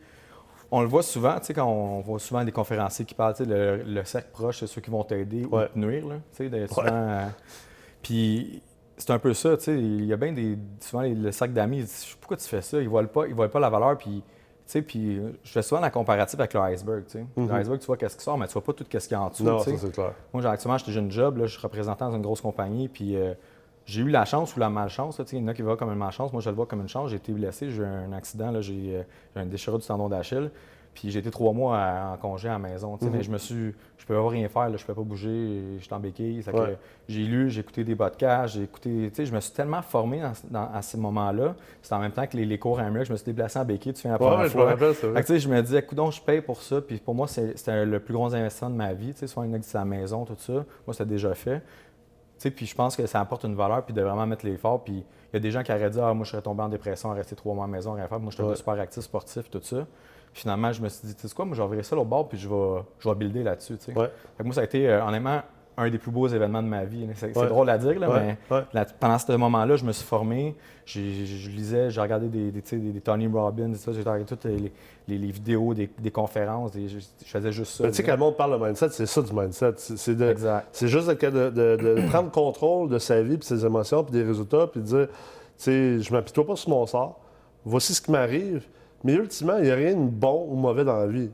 [0.70, 3.44] on le voit souvent, tu sais, quand on voit souvent des conférenciers qui parlent, sais,
[3.46, 6.04] le, cercle proche, c'est ceux qui vont t'aider ou te nuire,
[6.36, 6.86] tu sais, souvent.
[6.86, 7.26] Euh,
[8.02, 8.62] puis
[8.96, 10.56] c'est un peu ça, tu sais, il y a bien des.
[10.80, 11.84] Souvent, le cercle d'amis,
[12.20, 12.78] pourquoi tu fais ça?
[12.78, 14.22] Ils ne voient, pas, ils voient pas la valeur, puis.
[14.70, 17.26] Sais, puis je fais souvent la comparative avec l'iceberg, tu sais.
[17.36, 17.48] Mm-hmm.
[17.48, 19.20] L'iceberg, tu vois qu'est-ce qui sort, mais tu vois pas tout ce qu'il y a
[19.20, 20.12] en dessous, Non, ça, c'est clair.
[20.32, 23.34] Moi, actuellement, j'étais jeune job, là, je suis représentant dans une grosse compagnie, puis euh,
[23.84, 25.20] j'ai eu la chance ou la malchance.
[25.32, 26.32] Il y en a qui voient comme une malchance.
[26.32, 27.10] Moi, je le vois comme une chance.
[27.10, 30.50] J'ai été blessé, j'ai eu un accident, euh, j'ai un déchirure du tendon d'Achille.
[30.94, 32.98] Puis j'ai été trois mois en congé à la maison.
[33.00, 33.22] Mais mhm.
[33.22, 33.74] je me suis.
[33.98, 36.42] Je peux rien faire, là, je peux pas bouger, je suis en béquille.
[37.06, 39.10] J'ai lu, j'ai écouté des podcasts, j'ai écouté.
[39.16, 41.54] Je me suis tellement formé à ce moment-là.
[41.82, 43.92] C'était en même temps que les, cours à que je me suis déplacé en béquille,
[43.92, 44.74] tu fais la première fois.
[44.76, 46.80] Je, je me dis, écoute, je paye pour ça.
[46.80, 49.14] Puis pour moi, c'était le plus gros investissement de ma vie.
[49.26, 50.52] Soit une à la maison, tout ça.
[50.52, 51.62] Moi, c'était déjà fait.
[52.48, 54.82] Puis je pense que ça apporte une valeur, puis de vraiment mettre l'effort.
[54.82, 56.68] Puis il y a des gens qui auraient dit, ah, moi, je serais tombé en
[56.68, 58.18] dépression, rester trois mois à la maison, rien faire.
[58.18, 59.86] Moi, je suis super actif, sportif, tout ça
[60.32, 62.28] finalement, je me suis dit, tu sais quoi, moi, je vais virer ça au bord,
[62.28, 63.76] puis je vais, je vais builder là-dessus.
[63.78, 63.94] Tu sais.
[63.94, 65.42] moi, ça a été, euh, honnêtement,
[65.76, 67.06] un des plus beaux événements de ma vie.
[67.14, 70.54] C'est drôle à dire, là, mais pendant ce moment-là, je me suis formé.
[70.84, 71.00] Je
[71.50, 74.72] lisais, j'ai regardé des, des, Tony Robbins, j'ai regardé toutes les,
[75.08, 76.72] les, vidéos, des, conférences.
[76.74, 77.88] je, faisais juste ça.
[77.88, 79.74] Tu sais, quand le monde parle de mindset, c'est ça du mindset.
[79.76, 84.66] C'est juste de, de, prendre contrôle de sa vie, puis ses émotions, puis des résultats,
[84.66, 85.14] puis de dire, tu
[85.56, 87.20] sais, je m'apitoie pas sur mon sort.
[87.64, 88.66] Voici ce qui m'arrive
[89.04, 91.30] mais ultimement, il n'y a rien de bon ou mauvais dans la vie.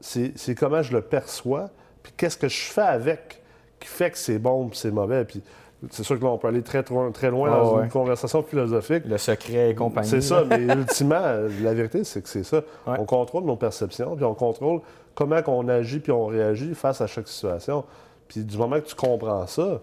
[0.00, 1.70] C'est comment je le perçois,
[2.02, 3.42] puis qu'est-ce que je fais avec
[3.80, 5.24] qui fait que c'est bon ou c'est mauvais.
[5.24, 5.42] Puis
[5.90, 9.04] c'est sûr que là, on peut aller très, très loin dans une conversation philosophique.
[9.06, 10.08] Le secret et compagnie.
[10.08, 11.20] C'est ça, mais ultimement,
[11.62, 12.62] la vérité, c'est que c'est ça.
[12.86, 14.80] On contrôle nos perceptions, puis on contrôle
[15.14, 17.84] comment on agit puis on réagit face à chaque situation.
[18.28, 19.82] Puis du moment que tu comprends ça,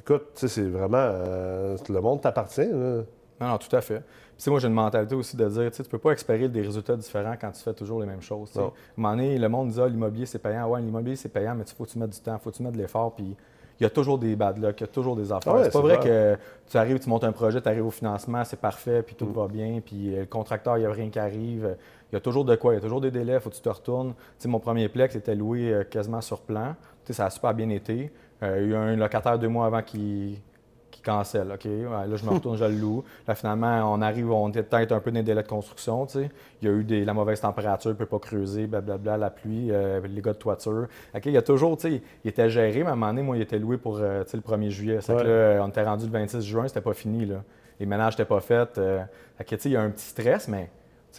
[0.00, 0.96] écoute, tu sais, c'est vraiment.
[0.98, 2.66] euh, le monde t'appartient.
[2.66, 3.04] Non,
[3.40, 4.02] non, tout à fait.
[4.38, 6.62] Puis, moi, j'ai une mentalité aussi de dire, tu sais, tu peux pas espérer des
[6.62, 8.50] résultats différents quand tu fais toujours les mêmes choses.
[8.58, 10.68] À un moment donné, le monde dit, ah, l'immobilier, c'est payant.
[10.68, 12.62] Ouais, l'immobilier, c'est payant, mais il faut que tu mettes du temps, faut que tu
[12.62, 13.12] mettes de l'effort.
[13.14, 13.36] Puis,
[13.80, 15.52] il y a toujours des bad luck, il y a toujours des affaires.
[15.52, 16.36] Ah ouais, c'est pas vrai que
[16.70, 19.18] tu arrives, tu montes un projet, tu arrives au financement, c'est parfait, puis Mm.
[19.18, 21.76] tout va bien, puis euh, le contracteur, il n'y a rien qui arrive.
[22.12, 23.56] Il y a toujours de quoi, il y a toujours des délais, il faut que
[23.56, 24.10] tu te retournes.
[24.12, 26.76] Tu sais, mon premier plex était loué euh, quasiment sur plan.
[27.04, 28.12] Tu sais, ça a super bien été.
[28.44, 30.40] Euh, il y a eu un locataire deux mois avant qui,
[30.94, 31.50] qui cancelle.
[31.52, 33.04] OK, ouais, là, je me retourne, je le loue.
[33.28, 36.06] Là, finalement, on arrive, on était peut-être un peu dans les délais de construction.
[36.06, 36.30] tu sais.
[36.62, 39.30] Il y a eu des, la mauvaise température, il ne peut pas creuser, blablabla, la
[39.30, 40.86] pluie, euh, les gars de toiture.
[41.14, 43.22] OK, il y a toujours, tu sais, il était géré, mais à un moment donné,
[43.22, 44.98] moi, il était loué pour euh, tu sais, le 1er juillet.
[45.06, 47.26] Que là, on était rendu le 26 juin, c'était pas fini.
[47.26, 47.42] Là.
[47.80, 48.78] Les ménages n'étaient pas faits.
[48.78, 49.02] euh,
[49.46, 50.70] tu sais, il y a un petit stress, mais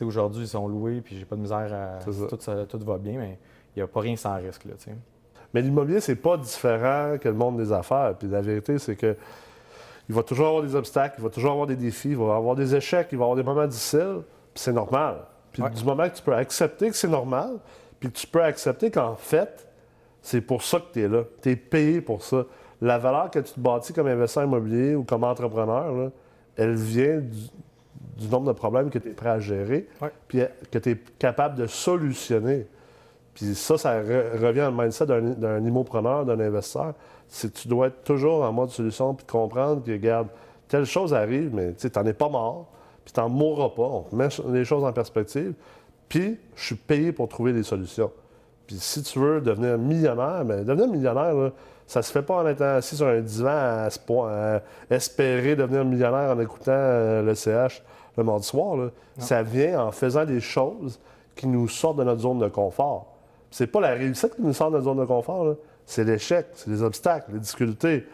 [0.01, 2.03] aujourd'hui, ils sont loués, puis j'ai pas de misère à.
[2.03, 3.37] Tout, ça- tout va bien, mais
[3.75, 4.65] il n'y a pas rien sans risque.
[4.65, 4.95] Là, tu sais.
[5.53, 8.13] Mais l'immobilier, c'est pas différent que le monde des affaires.
[8.19, 9.15] Puis la vérité, c'est que
[10.09, 12.55] il va toujours avoir des obstacles, il va toujours avoir des défis, il va avoir
[12.55, 14.21] des échecs, il va avoir des moments difficiles.
[14.53, 15.17] Puis c'est normal.
[15.51, 15.69] Puis Ouais.
[15.69, 17.57] du moment que tu peux accepter que c'est normal,
[17.99, 19.67] puis que tu peux accepter qu'en fait,
[20.21, 21.23] c'est pour ça que tu es là.
[21.41, 22.45] Tu es payé pour ça.
[22.81, 26.09] La valeur que tu te bâtis comme investisseur immobilier ou comme entrepreneur, là,
[26.57, 27.37] elle vient du,
[28.17, 30.11] du nombre de problèmes que tu es prêt à gérer, Ouais.
[30.27, 32.67] puis que tu es capable de solutionner.
[33.33, 36.93] Puis ça, ça re- revient le mindset d'un d'un immopreneur, d'un investisseur.
[37.27, 40.27] C'est que tu dois être toujours en mode solution, puis comprendre que, regarde,
[40.67, 42.67] telle chose arrive, mais tu n'en es pas mort,
[43.03, 43.83] puis tu n'en mourras pas.
[43.83, 45.53] On met les choses en perspective,
[46.07, 48.11] puis je suis payé pour trouver des solutions.
[48.67, 51.51] Puis si tu veux devenir millionnaire, mais devenir millionnaire, là,
[51.87, 53.87] ça se fait pas en étant assis sur un divan
[54.27, 57.83] à, espérer devenir millionnaire en écoutant euh, le CH
[58.17, 58.77] le mardi soir.
[58.77, 58.89] là.
[59.17, 60.99] Ça vient en faisant des choses
[61.35, 63.17] qui nous sortent de notre zone de confort.
[63.51, 65.53] C'est pas la réussite qui nous sort de notre zone de confort, là.
[65.85, 68.07] C'est l'échec, c'est les obstacles, les difficultés,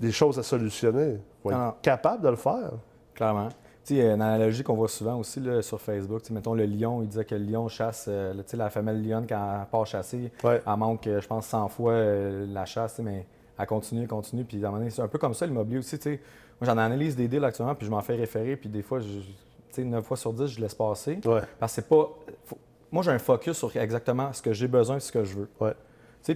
[0.00, 1.12] les choses à solutionner.
[1.14, 2.70] Il faut être capable de le faire.
[3.14, 3.48] Clairement.
[3.84, 6.22] Tu sais, il y a une analogie qu'on voit souvent aussi là, sur Facebook.
[6.30, 9.66] Mettons le lion, il disait que le lion chasse, euh, la femelle lionne, quand elle
[9.68, 10.62] part chasser, Ouais.
[10.66, 13.26] elle manque, euh, je pense, 100 fois euh, la chasse, mais
[13.58, 14.44] elle continue, elle continue.
[14.44, 15.96] Puis c'est un peu comme ça l'immobilier aussi.
[15.98, 16.20] tu sais.
[16.60, 19.06] Moi, j'en analyse des deals actuellement, puis je m'en fais référer, puis des fois, je,
[19.06, 19.22] tu
[19.70, 21.18] sais, 9 fois sur 10, je laisse passer.
[21.24, 21.40] Ouais.
[21.58, 22.08] Parce que c'est pas.
[22.44, 22.58] faut-
[22.90, 25.48] moi, j'ai un focus sur exactement ce que j'ai besoin et ce que je veux.
[25.60, 25.74] Ouais.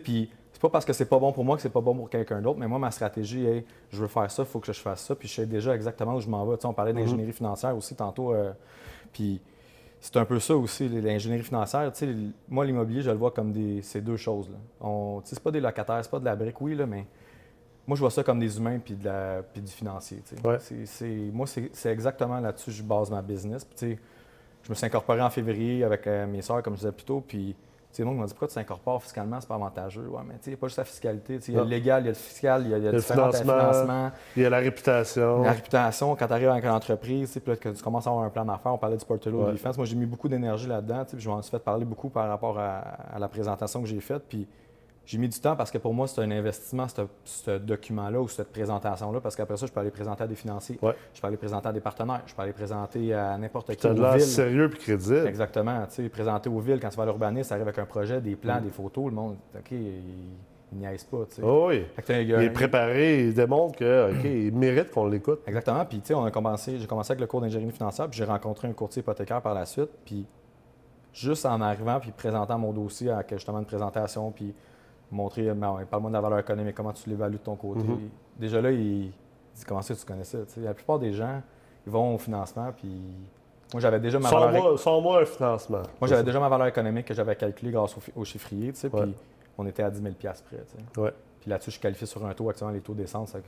[0.02, 0.30] Puis
[0.62, 2.58] pas parce que c'est pas bon pour moi que c'est pas bon pour quelqu'un d'autre,
[2.58, 5.14] mais moi, ma stratégie est je veux faire ça, il faut que je fasse ça,
[5.14, 6.56] puis je sais déjà exactement où je m'en vais.
[6.56, 8.52] Tu sais, on parlait d'ingénierie financière aussi tantôt, euh,
[9.12, 9.40] puis
[10.00, 11.92] c'est un peu ça aussi, l'ingénierie financière.
[11.92, 12.14] Tu sais,
[12.48, 14.48] moi, l'immobilier, je le vois comme des, ces deux choses.
[14.50, 14.56] Là.
[14.80, 17.06] On, tu sais, c'est pas des locataires, c'est pas de la brique, oui, là, mais
[17.86, 20.22] moi, je vois ça comme des humains puis, de la, puis du financier.
[20.28, 20.46] tu sais.
[20.46, 20.56] Ouais.
[20.60, 23.64] C'est- c'est- moi, c'est c'est exactement là-dessus que je base ma business.
[23.64, 23.98] Puis, tu sais,
[24.62, 27.22] je me suis incorporé en février avec euh, mes sœurs, comme je disais plus tôt,
[27.26, 27.56] puis
[27.98, 30.06] le monde m'a dit pourquoi tu t'incorpores fiscalement, c'est pas avantageux.
[30.08, 31.36] Ouais, mais tu sais, il n'y a pas juste la fiscalité.
[31.38, 32.78] tu sais, Il y a le légal, il y a le fiscal, il y a,
[32.78, 34.10] il y a le financement.
[34.36, 35.42] Il y a la réputation.
[35.42, 38.06] La réputation, quand tu arrives avec une entreprise, tu sais, puis là, que tu commences
[38.06, 39.52] à avoir un plan d'affaires, on parlait du portfolio Ouais.
[39.52, 39.76] defense.
[39.76, 41.04] Moi, j'ai mis beaucoup d'énergie là-dedans.
[41.04, 42.78] tu sais, puis Je m'en suis fait parler beaucoup par rapport à,
[43.14, 44.22] à la présentation que j'ai faite.
[44.28, 44.46] Puis
[45.04, 48.28] j'ai mis du temps parce que pour moi, c'est un investissement, ce, ce document-là ou
[48.28, 50.94] cette présentation-là, parce qu'après ça, je peux aller présenter à des financiers, Ouais.
[51.12, 53.76] je peux aller présenter à des partenaires, je peux aller présenter à n'importe qui.
[53.78, 55.26] Tu as de l'air sérieux puis crédible.
[55.26, 55.84] Exactement.
[55.88, 58.20] Tu sais, présenter aux villes, quand tu vas à l'urbanisme, ça arrive avec un projet,
[58.20, 58.64] des plans, Mm.
[58.64, 59.78] des photos, le monde, OK, il,
[60.74, 61.26] il niaise pas.
[61.28, 61.42] tu sais.
[61.44, 61.84] Oh oui.
[62.08, 65.40] Il est préparé, il démontre que, OK, il mérite qu'on l'écoute.
[65.46, 65.84] Exactement.
[65.84, 68.24] Puis, tu sais, on a commencé, j'ai commencé avec le cours d'ingénierie financière, puis j'ai
[68.24, 69.90] rencontré un courtier hypothécaire par la suite.
[70.04, 70.24] Puis,
[71.12, 74.54] juste en arrivant, puis présentant mon dossier avec justement une présentation, puis
[75.14, 75.46] montrer,
[75.90, 77.82] parle-moi de la valeur économique, comment tu l'évalues de ton côté.
[77.82, 78.08] Mhm.
[78.38, 80.38] Déjà là, il dit, comment ça tu connais ça?
[80.58, 81.42] La plupart des gens,
[81.86, 82.90] ils vont au financement, puis
[83.72, 85.82] moi, j'avais déjà ma valeur Sans-moi sans-moi un financement.
[86.00, 88.90] moi, j'avais déjà ma valeur économique que j'avais calculée grâce au, au chiffrier, Ouais.
[88.90, 89.14] puis
[89.58, 91.02] on était à 10 000 près.
[91.02, 91.12] Ouais.
[91.40, 93.38] Puis là-dessus, je suis qualifié sur un taux, actuellement, les taux d'essence, que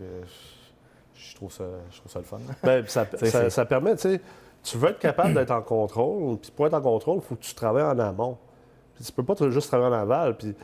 [1.15, 2.39] je, je trouve ça, je trouve ça le fun.
[2.63, 2.85] Ben,
[3.51, 4.21] ça, permet, tu sais,
[4.63, 7.43] tu veux être capable d'être en contrôle, puis pour être en contrôle, il faut que
[7.43, 8.37] tu travailles en amont.
[8.95, 10.37] Puis tu peux pas juste travailler en aval.
[10.37, 10.55] Puis,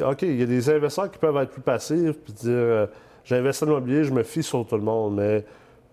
[0.00, 2.86] OK, il y a des investisseurs qui peuvent être plus passifs, puis dire euh,
[3.24, 5.16] j'investis dans l'immobilier, je me fie sur tout le monde.
[5.16, 5.44] Mais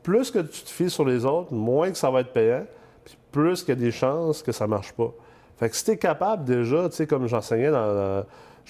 [0.03, 2.65] plus que tu te fies sur les autres, moins que ça va être payant,
[3.03, 5.11] puis plus qu'il y a des chances que ça marche pas.
[5.57, 7.93] Fait que si tu es capable déjà, tu sais, comme j'enseignais dans.
[7.93, 8.25] dans-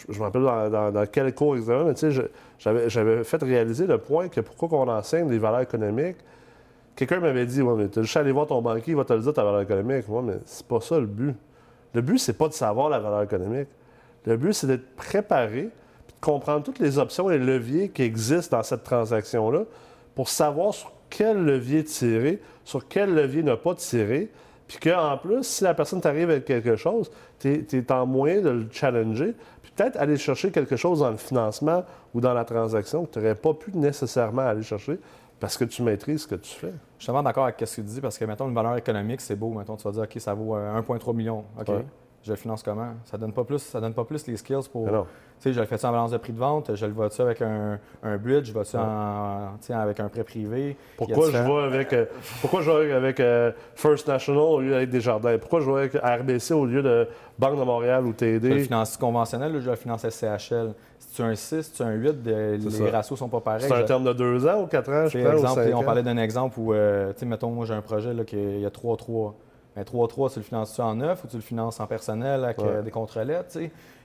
[0.08, 2.30] je me rappelle dans, dans- quel cours exactement, mais tu sais,
[2.88, 6.18] j'avais fait réaliser le point que pourquoi qu'on enseigne des valeurs économiques,
[6.96, 9.22] Quelqu'un m'avait dit, ouais, mais tu juste aller voir ton banquier, il va te le
[9.22, 10.06] dire ta valeur économique.
[10.10, 11.34] Moi, mais c'est pas ça le but.
[11.94, 13.70] Le but, c'est pas de savoir la valeur économique.
[14.25, 15.69] Le but, c'est d'être préparé,
[16.08, 19.63] puis de comprendre toutes les options et leviers qui existent dans cette transaction-là
[20.15, 24.29] pour savoir sur quel levier tirer, sur quel levier ne pas tirer,
[24.67, 28.49] Puis qu'en plus, si la personne t'arrive avec quelque chose, tu es, en moyen de
[28.49, 33.05] le challenger, puis peut-être aller chercher quelque chose dans le financement ou dans la transaction
[33.05, 34.99] que tu n'aurais pas pu nécessairement aller chercher
[35.39, 36.73] parce que tu maîtrises ce que tu fais.
[36.97, 39.21] Je suis vraiment d'accord avec ce que tu dis parce que, mettons, une valeur économique,
[39.21, 39.49] c'est beau.
[39.51, 41.45] Mettons, tu vas dire, OK, ça vaut 1,3 euh, million.
[41.60, 41.71] OK.
[42.23, 42.93] Je le finance comment?
[43.05, 44.88] Ça donne pas plus, ça donne pas plus les skills pour.
[44.88, 47.41] Tu sais, je le fais en balance de prix de vente, je le vois-tu avec
[47.41, 48.75] un, un bridge, je vais-tu
[49.71, 50.75] avec un prêt privé?
[50.97, 52.05] Pourquoi je vois avec euh,
[52.41, 55.38] pourquoi je vais avec euh, First National au lieu d'être Desjardins?
[55.38, 58.49] Pourquoi je vois avec RBC au lieu de Banque de Montréal ou TD?
[58.49, 60.73] Le finance conventionnel, ou je le finance SCHL.
[60.99, 63.62] Si tu as un 6, si tu as un 8, les ratios sont pas pareils.
[63.65, 65.34] C'est un terme de deux ans ou quatre ans, je pense.
[65.58, 68.25] Exemple, on parlait d'un exemple où, euh, tu sais, mettons, moi j'ai un projet là,
[68.25, 69.32] qui il y a 3-3.
[69.80, 72.82] Mais 3-3, tu le finances-tu en neuf ou tu le finances en personnel avec euh,
[72.82, 73.58] des contrelettes?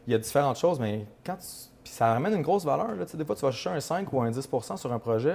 [0.06, 1.36] Il y a différentes choses, mais quand
[1.82, 2.94] Puis ça ramène une grosse valeur.
[2.94, 5.34] Là, des fois, tu vas chercher un 5 ou un 10 sur un projet.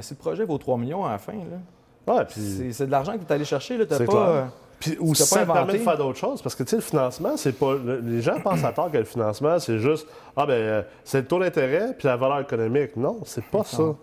[0.00, 2.74] Si le projet vaut 3 millions à la fin, là, ouais, puis...
[2.74, 3.86] c'est de l'argent que tu es allé chercher.
[3.86, 4.48] Tu n'as pas.
[4.78, 6.42] Puis aussi, ça permet de faire d'autres choses.
[6.42, 7.74] Parce que, tu sais, le financement, c'est pas.
[8.02, 10.06] Les gens pensent à tort que le financement, c'est juste.
[10.36, 12.96] Ah, ben, euh, c'est le taux d'intérêt puis la valeur économique.
[12.96, 13.94] Non, c'est pas ça.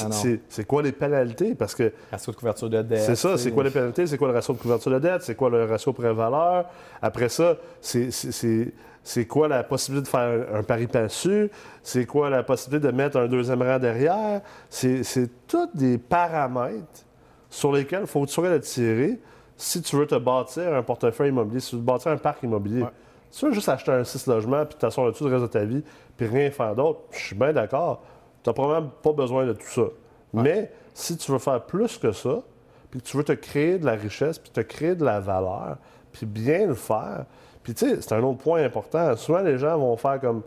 [0.00, 0.08] Ah
[0.48, 1.54] c'est quoi les pénalités?
[1.54, 1.92] Parce que.
[2.10, 3.00] Ratio de couverture de dette.
[3.00, 4.06] C'est ça, c'est quoi les pénalités?
[4.06, 5.22] C'est quoi le ratio de couverture de dette?
[5.22, 6.66] C'est quoi le ratio prêt-valeur?
[7.00, 11.50] Après ça, c'est quoi la possibilité de faire un pari passu?
[11.82, 14.40] C'est quoi la possibilité de mettre un deuxième rang derrière?
[14.70, 17.04] C'est tous des paramètres
[17.50, 19.20] sur lesquels il faut toujours tirer
[19.56, 22.42] si tu veux te bâtir un portefeuille immobilier, si tu veux te bâtir un parc
[22.42, 22.84] immobilier.
[23.30, 25.64] Si tu veux juste acheter un 6 logements puis t'asseoir dessus le reste de ta
[25.64, 25.82] vie
[26.16, 28.02] puis rien faire d'autre, je suis bien d'accord.
[28.42, 29.84] Tu n'as probablement pas besoin de tout ça.
[30.32, 32.42] Mais si tu veux faire plus que ça,
[32.90, 35.78] puis que tu veux te créer de la richesse, puis te créer de la valeur,
[36.12, 37.24] puis bien le faire,
[37.62, 39.16] puis tu sais, c'est un autre point important.
[39.16, 40.42] Souvent, les gens vont faire comme.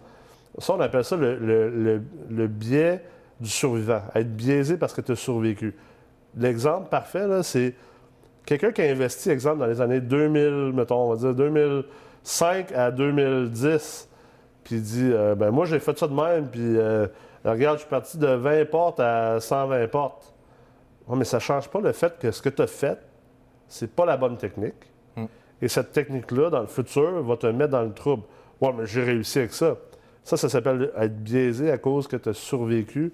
[0.58, 3.01] Ça, on appelle ça le, biais
[3.39, 4.01] du survivant.
[4.13, 5.75] Être biaisé parce que tu as survécu.
[6.38, 7.73] L'exemple parfait, là, c'est
[8.45, 12.91] quelqu'un qui a investi, exemple, dans les années 2000, mettons, on va dire 2005 à
[12.91, 14.10] 2010,
[14.63, 16.77] puis il dit euh, ben moi, j'ai fait ça de même, puis.
[16.77, 17.08] Euh,
[17.51, 20.34] regarde, je suis parti de 20 portes à 120 portes.
[21.10, 22.99] mais ça ne change pas le fait que ce que tu as fait,
[23.67, 24.91] c'est pas la bonne technique.
[25.15, 25.25] Hmm.
[25.62, 28.23] Et cette technique-là, dans le futur, va te mettre dans le trouble.
[28.62, 29.75] Ouais, mais j'ai réussi avec ça.
[30.23, 33.12] Ça, ça s'appelle être biaisé à cause que tu as survécu.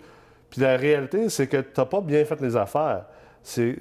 [0.50, 3.06] Puis la réalité, c'est que tu n'as pas bien fait les affaires.
[3.44, 3.76] C'est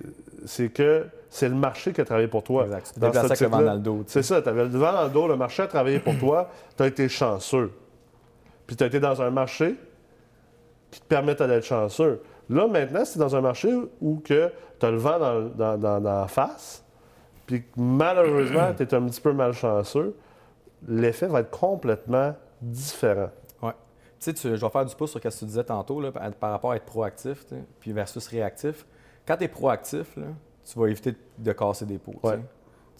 [0.73, 2.65] que c'est le marché qui a travaillé pour toi.
[2.65, 2.95] Exact.
[2.99, 4.05] Tu avec le vent dans le dos.
[4.07, 6.51] C'est ça, tu avais le vent dans le dos, le marché a travaillé pour toi,
[6.77, 7.71] tu as été chanceux.
[8.67, 9.77] Puis tu as été dans un marché
[10.91, 12.23] qui te permettent d'être chanceux.
[12.49, 15.19] Là, maintenant, c'est dans un marché où tu as le vent
[15.57, 16.85] dans, la face,
[17.47, 20.17] puis malheureusement, tu es un petit peu malchanceux,
[20.89, 23.31] l'effet va être complètement différent.
[23.63, 23.73] Oui.
[24.19, 26.03] Tu sais, je vais faire du pouce sur ce que tu disais tantôt
[26.39, 27.47] par rapport à être proactif
[27.79, 28.87] puis versus réactif.
[29.27, 30.17] Quand tu es proactif,
[30.65, 32.21] tu vas éviter de casser des pots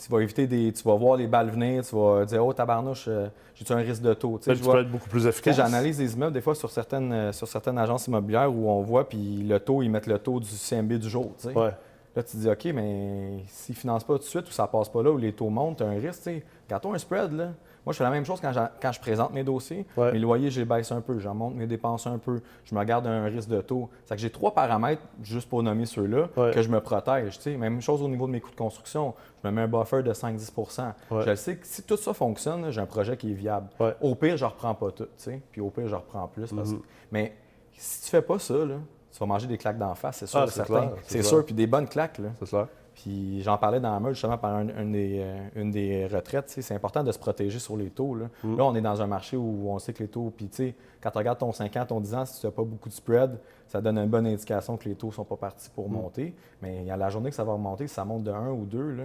[0.03, 0.73] tu vas éviter des.
[0.73, 4.03] Tu vas voir les balles venir, tu vas dire Oh tabarnouche, euh, j'ai-tu un risque
[4.03, 4.39] de taux?
[4.43, 5.57] Tu, peux être beaucoup plus efficace.
[5.57, 9.09] J'analyse les immeubles des fois sur certaines, euh, sur certaines agences immobilières où on voit,
[9.09, 11.33] puis le taux, ils mettent le taux du CMB du jour.
[11.45, 11.73] Ouais.
[12.17, 14.67] Là, tu te dis OK, mais s'ils ne financent pas tout de suite ou ça
[14.67, 16.29] passe pas là, où les taux montent, tu as un risque.
[16.69, 17.51] Quand tu un spread, là,
[17.91, 19.85] moi, je fais la même chose quand, quand je présente mes dossiers.
[19.97, 22.85] Mes loyers, je les baisse un peu, j'en monte mes dépenses un peu, je me
[22.85, 23.91] garde un risque de taux.
[24.05, 27.39] C'est que j'ai trois paramètres, juste pour nommer ceux-là, que je me protège.
[27.47, 29.15] Même chose au niveau de mes coûts de construction.
[29.43, 30.93] Je me mets un buffer de 5-10%
[31.27, 33.69] Je sais que si tout ça fonctionne, j'ai un projet qui est viable.
[34.01, 35.09] Au pire, je ne reprends pas tout.
[35.51, 36.53] Puis au pire, je reprends plus.
[36.53, 36.79] Mm-hmm.
[37.11, 37.35] Mais
[37.73, 40.39] si tu fais pas ça, tu vas manger des claques d'en face, c'est sûr.
[40.39, 42.21] Ah, c'est sûr, puis des bonnes claques.
[42.39, 42.69] C'est ça.
[43.03, 46.49] Puis j'en parlais dans la meule justement par une, des, euh, une des retraites.
[46.49, 48.15] C'est important de se protéger sur les taux.
[48.15, 48.57] Mm.
[48.57, 48.65] Là.
[48.65, 50.31] on est dans un marché où on sait que les taux.
[50.37, 52.53] Puis tu sais, quand tu regardes ton 5 ans, ton 10 ans, si tu n'as
[52.53, 55.37] pas beaucoup de spread, ça donne une bonne indication que les taux ne sont pas
[55.37, 55.93] partis pour mm.
[55.93, 56.35] monter.
[56.61, 58.51] Mais il y a la journée que ça va remonter, si ça monte de 1
[58.51, 59.05] ou 2, là,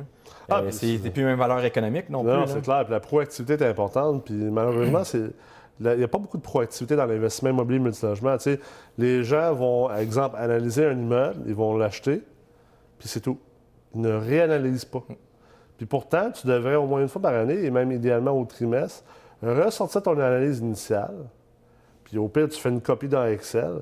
[0.50, 2.32] ah, euh, c'est plus une valeur économique non, plus.
[2.32, 2.84] Non, c'est clair.
[2.84, 4.26] Puis la proactivité est importante.
[4.26, 5.32] Puis malheureusement, c'est.
[5.78, 8.38] Il n'y a pas beaucoup de proactivité dans l'investissement immobilier multilogement.
[8.38, 8.60] Tu sais,
[8.98, 12.24] les gens vont, par exemple, analyser un immeuble, ils vont l'acheter,
[12.98, 13.38] puis c'est tout
[13.96, 15.04] ne réanalyse pas.
[15.78, 19.04] Puis pourtant, tu devrais au moins une fois par année, et même idéalement au trimestre,
[19.42, 21.16] ressortir ton analyse initiale.
[22.04, 23.82] Puis au pire, tu fais une copie dans Excel.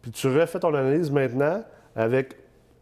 [0.00, 1.62] Puis tu refais ton analyse maintenant
[1.96, 2.36] avec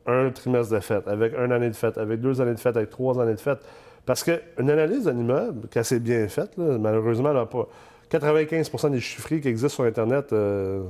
[0.07, 2.91] un trimestre de fête, avec une année de fête, avec deux années de fête, avec
[2.91, 3.61] trois années de fête.
[4.05, 7.69] Parce qu'une analyse d'un immeuble, quand c'est bien faite, malheureusement, elle n'a pas.
[8.11, 10.83] 95% des chiffres qui existent sur Internet euh,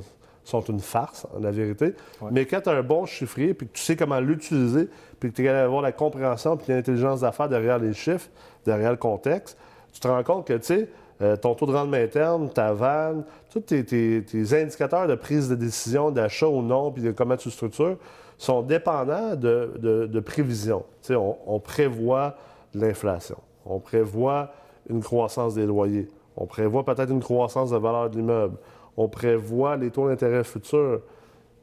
[0.45, 1.95] sont une farce, en la vérité.
[2.31, 4.89] Mais quand tu as un bon chiffrier, puis que tu sais comment l'utiliser,
[5.21, 8.29] puis que tu es capable d'avoir la compréhension puis l'intelligence d'affaires derrière les chiffres,
[8.65, 9.57] derrière le contexte,
[9.93, 10.89] tu te rends compte que, tu sais,
[11.21, 14.25] euh, ton taux de rendement interne, ta vanne, tous tes,
[14.55, 17.97] indicateurs de prise de décision, d'achat ou non, puis de comment tu structures,
[18.39, 20.85] sont dépendants de, de, de prévision.
[21.03, 22.35] Tu sais, on, prévoit
[22.75, 23.37] l'inflation.
[23.65, 24.53] On prévoit
[24.91, 26.09] une croissance des loyers.
[26.37, 28.57] On prévoit peut-être une croissance de valeur de l'immeuble.
[28.97, 31.01] On prévoit les taux d'intérêt futurs.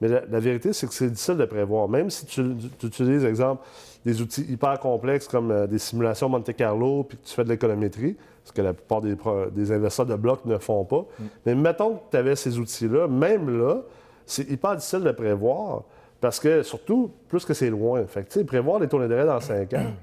[0.01, 1.89] Mais la, vérité, c'est que c'est difficile de prévoir.
[1.89, 2.41] Même si tu,
[2.83, 3.65] utilises, exemple,
[4.05, 7.49] des outils hyper complexes comme euh, des simulations Monte Carlo, puis que tu fais de
[7.49, 8.15] l'économétrie,
[8.45, 11.05] ce que la plupart des, investisseurs de blocs ne font pas.
[11.19, 11.23] Mm.
[11.45, 13.81] Mais mettons que tu avais ces outils-là, même là,
[14.25, 15.83] c'est hyper difficile de prévoir
[16.21, 18.05] parce que, surtout, plus que c'est loin.
[18.05, 19.93] Fait que, tu prévoir les taux d'intérêt dans 5 ans,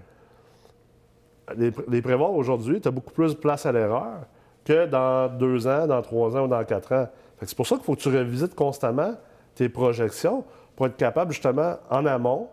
[1.56, 4.26] les, prévoir aujourd'hui, tu as beaucoup plus de place à l'erreur
[4.66, 7.08] que dans 2 ans, dans 3 ans ou dans 4 ans.
[7.40, 9.14] C'est pour ça qu'il faut que tu revisites constamment
[9.54, 12.48] tes projections pour être capable justement en amont,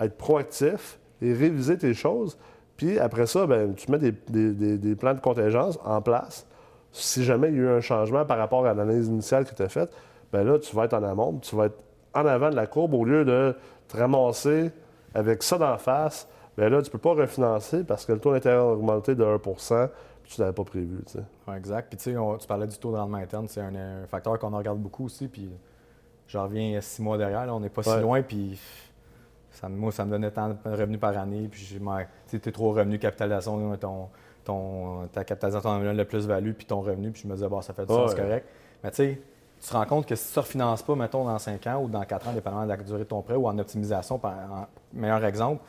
[0.00, 2.36] être proactif et réviser tes choses.
[2.76, 6.46] Puis après ça, ben, tu mets des, plans de contingence en place.
[6.92, 9.62] Si jamais il y a eu un changement par rapport à l'analyse initiale que tu
[9.62, 9.90] as faite,
[10.32, 11.78] ben là, tu vas être en amont, tu vas être
[12.14, 13.54] en avant de la courbe au lieu de
[13.88, 14.70] te ramasser
[15.14, 16.28] avec ça d'en face.
[16.56, 19.24] Bien là, tu ne peux pas refinancer parce que le taux d'intérêt a augmenté de
[19.24, 19.52] 1 puis
[20.28, 20.98] tu ne l'avais pas prévu.
[21.56, 21.88] exact.
[21.88, 24.78] Puis tu sais, tu parlais du taux de rendement interne, c'est un, facteur qu'on regarde
[24.78, 25.26] beaucoup aussi.
[25.28, 25.50] Puis
[26.26, 28.60] je reviens six mois derrière, on n'est pas si loin, puis
[29.50, 31.80] ça, moi, ça me donnait tant de revenus par année, puis
[32.28, 34.08] tu es trop revenu capitalisation, ton,
[34.44, 37.86] ton, ta capitalisation le plus-value, puis ton revenu, puis je me disais, bon, ça fait
[37.86, 38.46] du sens, correct.
[38.84, 39.20] Mais tu sais,
[39.60, 41.88] tu te rends compte que si tu ne refinances pas, mettons, dans 5 ans ou
[41.88, 44.34] dans 4 ans, dépendamment de la durée de ton prêt, ou en optimisation, par
[44.92, 45.62] meilleur exemple,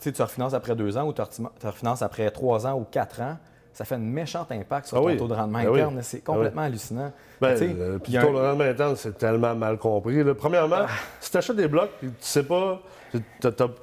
[0.00, 1.22] tu, tu refinances après 2 ans ou tu
[1.62, 3.36] refinances après 3 ans ou 4 ans,
[3.74, 5.98] ça fait un méchant impact sur ah ton taux de rendement ben interne.
[6.02, 7.12] C'est ah complètement hallucinant.
[7.40, 10.22] Ben, le taux de rendement interne, c'est tellement mal compris.
[10.34, 10.88] Premièrement, ah.
[11.20, 13.18] si tu achètes des blocs et tu sais pas, tu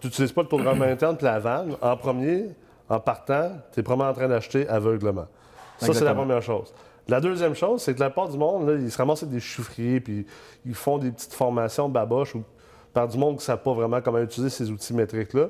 [0.03, 2.45] n'utilises pas le taux de rendement interne puis la vanne, en premier,
[2.89, 5.27] en partant, tu es probablement en train d'acheter aveuglement.
[5.77, 6.73] Ça, c'est la première chose.
[7.07, 9.41] La deuxième chose, c'est que la part du monde, là, ils se ramassent avec des
[9.41, 10.25] chiffriers, puis
[10.65, 12.43] ils font des petites formations baboches ou
[12.93, 15.47] par du monde qui ne savent pas vraiment comment utiliser ces outils métriques-là.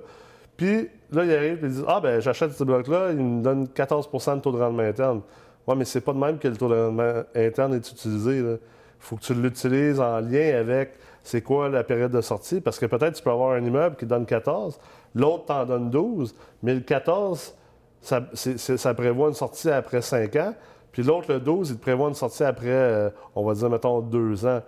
[0.62, 4.36] Puis là, ils arrivent et disent Ah, ben j'achète ce bloc-là, il me donne 14%
[4.36, 5.22] de taux de rendement interne.
[5.66, 8.38] Oui, mais c'est pas de même que le taux de rendement interne est utilisé.
[8.38, 8.60] Il
[9.00, 10.92] faut que tu l'utilises en lien avec
[11.24, 14.06] c'est quoi la période de sortie, parce que peut-être tu peux avoir un immeuble qui
[14.06, 14.80] donne 14,
[15.16, 17.56] l'autre t'en donne 12, mais le 14,
[18.02, 20.54] ça, prévoit une sortie après 5 ans.
[20.92, 24.02] Puis l'autre, le 12, il te prévoit une sortie après, euh, on va dire, mettons,
[24.02, 24.62] deux ans.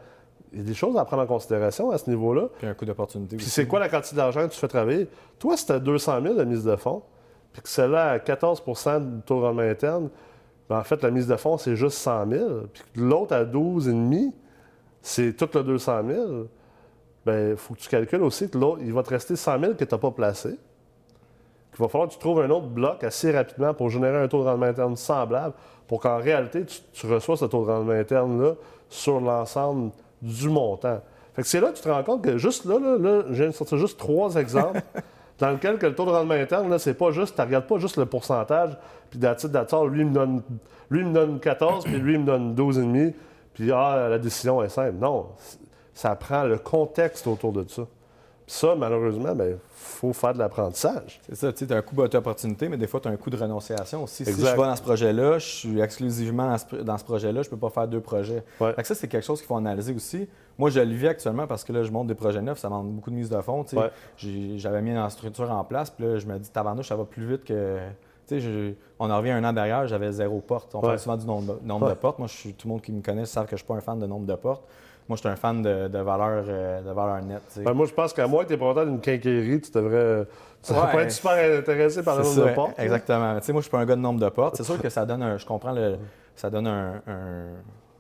[0.54, 2.48] Il y a des choses à prendre en considération à ce niveau-là.
[2.60, 3.38] Puis un coût d'opportunité.
[3.38, 5.08] Puis c'est quoi la quantité d'argent que tu fais travailler?
[5.40, 7.02] Toi, si tu as 200 000 de mise de fonds,
[7.52, 10.10] puis que celle-là à 14% du taux de rendement interne,
[10.70, 12.50] ben, en fait, la mise de fonds, c'est juste 100 000.
[12.72, 14.32] Puis l'autre à 12,5,
[15.02, 16.48] c'est tout le 200 000.
[17.26, 19.74] Bien, il faut que tu calcules aussi que l'autre, il va te rester 100 000
[19.74, 20.58] que tu n'as pas placé.
[21.74, 24.44] Il va falloir que tu trouves un autre bloc assez rapidement pour générer un taux
[24.44, 25.56] de rendement interne semblable
[25.88, 28.54] pour qu'en réalité, tu, reçois ce taux de rendement interne-là
[28.90, 29.92] sur l'ensemble
[30.24, 31.02] du montant.
[31.36, 33.34] Fait que c'est là que tu te rends compte que juste là, là, là je
[33.34, 34.82] viens de sortir juste trois exemples
[35.40, 37.98] dans lesquels le taux de rendement interne, là, c'est pas juste, tu regardes pas juste
[37.98, 38.78] le pourcentage,
[39.10, 40.42] puis d'attitude d'attitude, lui, il me donne,
[40.90, 43.14] lui me donne 14, puis lui il me donne 12,5,
[43.54, 44.96] puis ah, la décision est simple.
[45.00, 45.28] Non,
[45.94, 47.84] ça prend le contexte autour de ça.
[48.46, 51.22] Ça, malheureusement, il ben, faut faire de l'apprentissage.
[51.28, 53.38] C'est ça, tu as un coût d'opportunité, mais des fois, tu as un coût de
[53.38, 54.26] renonciation aussi.
[54.26, 57.58] Si je vais dans ce projet-là, je suis exclusivement dans ce, projet-là, je ne peux
[57.60, 58.44] pas faire deux projets.
[58.60, 60.28] ça, c'est quelque chose qu'il faut analyser aussi.
[60.58, 62.92] Moi, je le vis actuellement parce que là, je monte des projets neufs, ça demande
[62.92, 63.66] beaucoup de mise de fonds.
[64.18, 67.26] J'avais mis une structure en place, puis là, je me dis, tabarnouche, ça va plus
[67.26, 67.78] vite que.
[69.00, 70.76] on en revient un an derrière, j'avais zéro porte.
[70.76, 72.20] On parle souvent du nombre, de portes.
[72.20, 73.76] Moi, je suis, tout le monde qui me connaît sait que je ne suis pas
[73.76, 74.64] un fan de nombre de portes.
[75.10, 77.60] Moi, je suis un fan de, de valeur, euh, de valeur nette.
[77.64, 80.26] Ben, moi, je pense qu'à moi, tu es d'une quincaillerie, tu devrais,
[80.62, 82.80] tu devrais être super intéressé par le nombre de portes.
[82.80, 83.42] Exactement.
[83.42, 84.56] sais, moi, je suis pas un gars de nombre de portes.
[84.56, 85.98] C'est sûr que ça donne un, je comprends le,
[86.36, 87.02] ça donne un,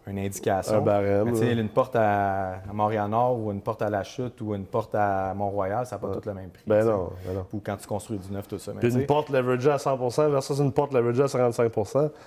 [0.07, 0.75] une indication.
[0.77, 1.27] Un barème.
[1.27, 5.85] une porte à, Montréal-Nord ou une porte à La Chute ou une porte à Mont-Royal,
[5.85, 6.63] ça n'a pas tout le même prix.
[6.67, 8.73] Ben non, ben non, Ou quand tu construis du neuf, tout ça.
[8.79, 11.71] Puis une porte leveragée à 100% versus une porte leveragée à 55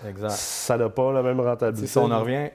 [0.08, 0.30] exact.
[0.30, 1.86] ça n'a pas la même rentabilité.
[1.86, 2.50] Si on en revient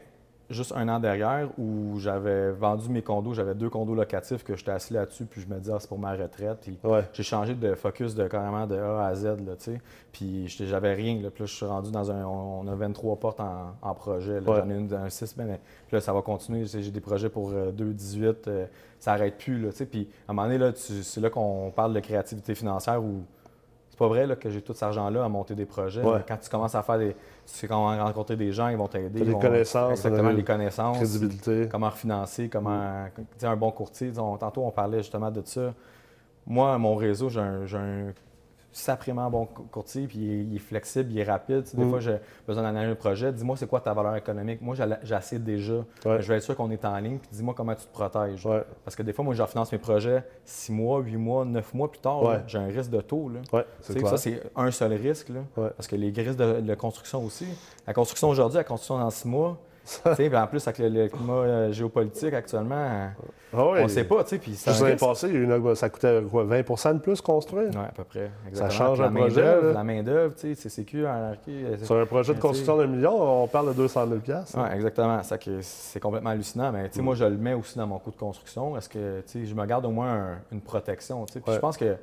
[0.52, 4.72] juste un an derrière où j'avais vendu mes condos, j'avais deux condos locatifs que j'étais
[4.72, 6.60] assis là-dessus, puis je me disais, ah, c'est pour ma retraite.
[6.62, 6.78] Puis
[7.14, 9.82] j'ai changé de focus de carrément de A à Z, là, tu sais.
[10.12, 11.30] Puis j'avais rien, là.
[11.30, 12.26] Puis là, je suis rendu dans un.
[12.26, 14.42] On a 23 portes en, projet.
[14.46, 16.66] J'en ai une, un 6, mais, puis là, ça va continuer.
[16.66, 18.48] J'ai des projets pour 2, euh, 18.
[18.48, 18.66] Euh,
[19.00, 19.86] ça n'arrête plus, là, tu sais.
[19.86, 23.24] Puis à un moment donné, là, c'est là qu'on parle de créativité financière où
[24.02, 26.02] pas vrai là, que j'ai tout cet argent-là à monter des projets.
[26.28, 27.14] Quand tu commences à faire des.
[27.14, 29.24] Tu sais comment rencontrer des gens, ils vont t'aider.
[29.24, 29.92] Les connaissances.
[29.92, 30.98] Exactement, les connaissances.
[30.98, 31.68] Crédibilité.
[31.70, 33.06] Comment refinancer, comment.
[33.38, 34.12] sais, un bon courtier.
[34.12, 35.74] tantôt, on parlait justement de ça.
[36.48, 38.14] Moi, mon réseau, j'ai un,
[38.72, 41.64] sacrément bon courtier, puis il est, flexible, il est rapide.
[41.74, 41.90] des mm.
[41.90, 43.34] fois, j'ai besoin d'analyser un projet.
[43.34, 44.62] Dis-moi, c'est quoi ta valeur économique?
[44.62, 45.86] Moi, j'essaie déjà.
[46.06, 48.48] Je vais être sûr qu'on est en ligne, puis dis-moi comment tu te protèges.
[48.84, 51.92] Parce que des fois, moi, je finance mes projets six mois, huit mois, neuf mois
[51.92, 52.22] plus tard.
[52.48, 53.30] J'ai un risque de taux.
[53.30, 53.64] Là.
[53.82, 55.30] ça, c'est un seul risque.
[55.30, 57.46] Là, Parce que les risques de, de, construction aussi.
[57.86, 59.60] La construction aujourd'hui, la construction dans six mois,
[60.06, 63.12] en plus, avec le, climat euh, géopolitique actuellement,
[63.54, 64.24] ah on ne sait pas.
[64.24, 67.70] Puis l'année passée, ça coûtait quoi, 20% de plus construire?
[67.72, 68.32] Oui, à peu près.
[68.54, 69.74] Ça change un projet.
[69.74, 74.08] La main-d'œuvre, CCQ, euh, Sur un projet de construction d'un million, on parle de 200
[74.26, 75.22] 000 Oui, exactement.
[75.62, 76.72] C'est complètement hallucinant.
[76.72, 78.78] Mais moi, je le mets aussi dans mon coût de construction.
[78.78, 81.26] Est-ce que je me garde au moins une protection?
[81.26, 81.96] Puis je pense que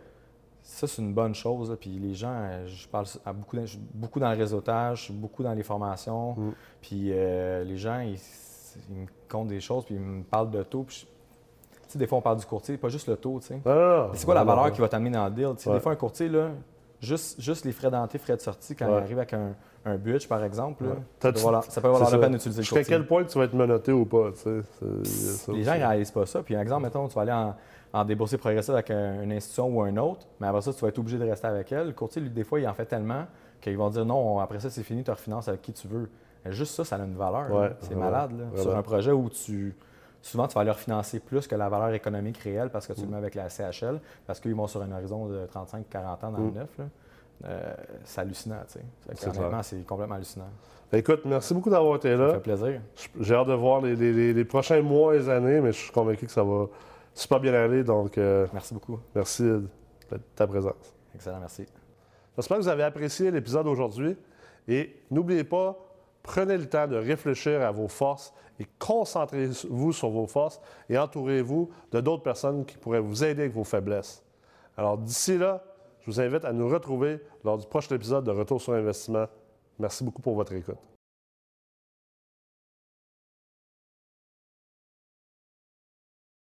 [0.68, 1.74] ça, c'est une bonne chose.
[1.80, 3.56] Puis les gens, euh, je parle à beaucoup,
[3.94, 6.34] beaucoup dans le réseautage, beaucoup dans les formations.
[6.36, 6.52] Mm.
[6.82, 8.18] Puis euh, les gens, ils,
[8.90, 10.84] me comptent des choses, puis ils me parlent de taux.
[10.84, 11.08] Puis
[11.94, 13.40] des fois, on parle du courtier, pas juste le taux.
[13.40, 15.54] c'est quoi la valeur qui va t'amener dans le deal?
[15.54, 16.50] Des fois, un courtier, là,
[17.00, 20.26] juste, juste les frais d'entrée, frais de sortie, quand il arrive avec un, un budget,
[20.26, 20.84] par exemple,
[21.20, 21.38] ça, peut
[21.88, 22.64] valoir, la peine d'utiliser le.
[22.64, 24.30] Jusqu'à quel point tu vas être menotté ou pas?
[25.48, 26.42] les gens ne réalisent pas ça.
[26.42, 27.54] Puis, un exemple, mettons, tu vas aller en
[27.92, 30.98] en débourser progressif avec une institution ou un autre, mais après ça, tu vas être
[30.98, 31.88] obligé de rester avec elle.
[31.88, 33.26] Le courtier, lui, des fois, il en fait tellement
[33.60, 36.08] qu'ils vont dire non, après ça, c'est fini, tu refinances avec qui tu veux.
[36.46, 37.72] juste ça, ça a une valeur.
[37.80, 38.32] c'est malade.
[38.56, 39.74] Sur un projet où tu.
[40.22, 43.06] Souvent, tu vas leur financer plus que la valeur économique réelle parce que tu le
[43.06, 43.10] mm.
[43.10, 46.44] mets avec la CHL, parce qu'ils vont sur un horizon de 35-40 ans dans le
[46.44, 46.54] mm.
[46.54, 46.80] neuf.
[47.44, 48.84] Euh, c'est hallucinant, tu sais.
[49.14, 50.50] C'est complètement hallucinant.
[50.92, 52.28] Écoute, merci beaucoup d'avoir été là.
[52.28, 52.80] Ça fait plaisir.
[53.20, 53.94] J'ai hâte de voir les,
[54.32, 56.66] les, prochains mois et années, mais je suis convaincu que ça va,
[57.14, 57.84] super bien allé.
[57.84, 58.98] Donc, euh, merci beaucoup.
[59.14, 59.68] Merci de
[60.34, 60.94] ta présence.
[61.14, 61.66] Excellent, merci.
[62.36, 64.16] J'espère que vous avez apprécié l'épisode d'aujourd'hui.
[64.66, 65.76] Et n'oubliez pas,
[66.22, 71.70] prenez le temps de réfléchir à vos forces et concentrez-vous sur vos forces et entourez-vous
[71.92, 74.24] de d'autres personnes qui pourraient vous aider avec vos faiblesses.
[74.76, 75.62] Alors d'ici là,
[76.00, 79.26] je vous invite à nous retrouver lors du prochain épisode de Retour sur investissement.
[79.78, 80.97] Merci beaucoup pour votre écoute.